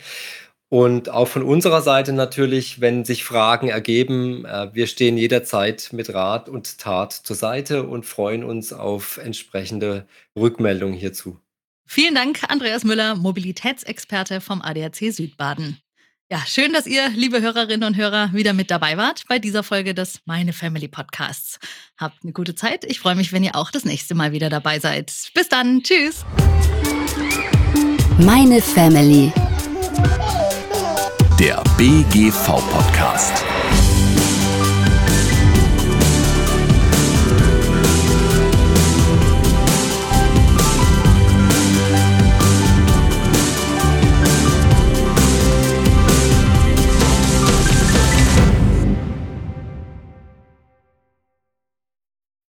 Und 0.73 1.09
auch 1.09 1.27
von 1.27 1.43
unserer 1.43 1.83
Seite 1.83 2.13
natürlich, 2.13 2.81
wenn 2.81 3.05
sich 3.05 3.23
Fragen 3.23 3.67
ergeben, 3.69 4.43
äh, 4.43 4.73
wir 4.73 4.87
stehen 4.87 5.17
jederzeit 5.17 5.89
mit 5.91 6.11
Rat 6.11 6.49
und 6.49 6.79
Tat 6.79 7.13
zur 7.13 7.35
Seite 7.35 7.83
und 7.83 8.07
freuen 8.07 8.43
uns 8.43 8.73
auf 8.73 9.19
entsprechende 9.19 10.07
Rückmeldungen 10.35 10.95
hierzu. 10.95 11.37
Vielen 11.85 12.15
Dank, 12.15 12.39
Andreas 12.47 12.85
Müller, 12.85 13.13
Mobilitätsexperte 13.13 14.41
vom 14.41 14.63
ADAC 14.63 15.13
Südbaden. 15.13 15.77
Ja, 16.31 16.41
schön, 16.47 16.73
dass 16.73 16.87
ihr, 16.87 17.07
liebe 17.09 17.39
Hörerinnen 17.39 17.87
und 17.87 17.95
Hörer, 17.95 18.33
wieder 18.33 18.53
mit 18.53 18.71
dabei 18.71 18.97
wart 18.97 19.25
bei 19.29 19.37
dieser 19.37 19.61
Folge 19.61 19.93
des 19.93 20.21
Meine 20.25 20.53
Family 20.53 20.87
Podcasts. 20.87 21.59
Habt 21.99 22.23
eine 22.23 22.33
gute 22.33 22.55
Zeit. 22.55 22.83
Ich 22.85 22.99
freue 22.99 23.13
mich, 23.13 23.31
wenn 23.31 23.43
ihr 23.43 23.55
auch 23.55 23.69
das 23.69 23.85
nächste 23.85 24.15
Mal 24.15 24.31
wieder 24.31 24.49
dabei 24.49 24.79
seid. 24.79 25.13
Bis 25.35 25.49
dann. 25.49 25.83
Tschüss. 25.83 26.25
Meine 28.17 28.59
Family 28.59 29.31
der 31.43 31.61
BGV-Podcast. 31.77 33.52